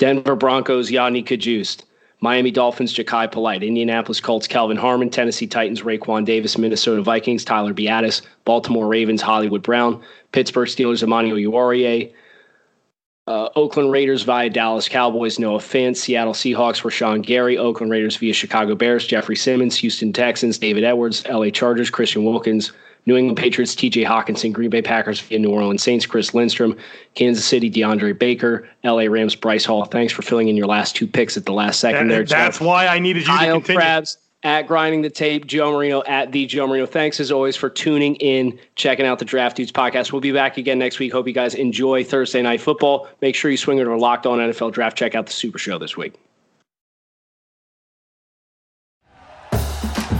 Denver 0.00 0.34
Broncos, 0.34 0.90
Yodny 0.90 1.22
Cajuste. 1.22 1.84
Miami 2.22 2.50
Dolphins, 2.50 2.94
Jachai 2.94 3.30
Polite. 3.30 3.62
Indianapolis 3.62 4.18
Colts, 4.18 4.46
Kelvin 4.46 4.78
Harmon. 4.78 5.10
Tennessee 5.10 5.46
Titans, 5.46 5.82
Raekwon 5.82 6.24
Davis. 6.24 6.56
Minnesota 6.56 7.02
Vikings, 7.02 7.44
Tyler 7.44 7.74
Biadasz. 7.74 8.22
Baltimore 8.46 8.88
Ravens, 8.88 9.20
Hollywood 9.20 9.62
Brown. 9.62 10.02
Pittsburgh 10.32 10.68
Steelers, 10.68 11.02
Emmanuel 11.02 11.36
Oruwariye. 11.36 12.14
Uh, 13.26 13.50
Oakland 13.56 13.92
Raiders 13.92 14.22
via 14.22 14.48
Dallas 14.48 14.88
Cowboys, 14.88 15.38
Noah 15.38 15.58
Fant. 15.58 15.94
Seattle 15.94 16.32
Seahawks, 16.32 16.80
Rashan 16.80 17.20
Gary. 17.20 17.58
Oakland 17.58 17.92
Raiders 17.92 18.16
via 18.16 18.32
Chicago 18.32 18.74
Bears, 18.74 19.06
Jeffrey 19.06 19.36
Simmons. 19.36 19.76
Houston 19.76 20.14
Texans, 20.14 20.56
David 20.56 20.82
Edwards. 20.82 21.26
LA 21.28 21.50
Chargers, 21.50 21.90
Christian 21.90 22.24
Wilkins. 22.24 22.72
New 23.06 23.16
England 23.16 23.38
Patriots, 23.38 23.74
TJ 23.74 24.04
Hockenson, 24.04 24.52
Green 24.52 24.70
Bay 24.70 24.82
Packers 24.82 25.20
via 25.20 25.38
New 25.38 25.50
Orleans 25.50 25.82
Saints, 25.82 26.06
Chris 26.06 26.34
Lindstrom, 26.34 26.76
Kansas 27.14 27.44
City, 27.44 27.70
DeAndre 27.70 28.18
Baker, 28.18 28.68
LA 28.84 29.04
Rams, 29.04 29.34
Bryce 29.34 29.64
Hall. 29.64 29.84
Thanks 29.84 30.12
for 30.12 30.22
filling 30.22 30.48
in 30.48 30.56
your 30.56 30.66
last 30.66 30.96
two 30.96 31.06
picks 31.06 31.36
at 31.36 31.46
the 31.46 31.52
last 31.52 31.80
second 31.80 32.08
that, 32.08 32.14
there. 32.14 32.24
That's 32.24 32.58
Jeff. 32.58 32.66
why 32.66 32.86
I 32.86 32.98
needed 32.98 33.22
you 33.22 33.28
Kyle 33.28 33.54
to 33.54 33.60
continue. 33.60 33.80
Crabbs 33.80 34.18
at 34.42 34.66
Grinding 34.66 35.02
the 35.02 35.10
Tape, 35.10 35.46
Joe 35.46 35.72
Marino 35.72 36.02
at 36.06 36.32
the 36.32 36.46
Joe 36.46 36.66
Marino. 36.66 36.86
Thanks 36.86 37.20
as 37.20 37.30
always 37.30 37.56
for 37.56 37.68
tuning 37.68 38.16
in, 38.16 38.58
checking 38.74 39.04
out 39.04 39.18
the 39.18 39.24
Draft 39.24 39.56
Dudes 39.56 39.72
podcast. 39.72 40.12
We'll 40.12 40.20
be 40.20 40.32
back 40.32 40.56
again 40.56 40.78
next 40.78 40.98
week. 40.98 41.12
Hope 41.12 41.26
you 41.26 41.34
guys 41.34 41.54
enjoy 41.54 42.04
Thursday 42.04 42.40
night 42.42 42.60
football. 42.60 43.08
Make 43.20 43.34
sure 43.34 43.50
you 43.50 43.56
swing 43.56 43.78
it 43.78 43.82
over 43.82 43.96
Locked 43.98 44.26
On 44.26 44.38
NFL 44.38 44.72
Draft. 44.72 44.96
Check 44.96 45.14
out 45.14 45.26
the 45.26 45.32
Super 45.32 45.58
Show 45.58 45.78
this 45.78 45.96
week. 45.96 46.14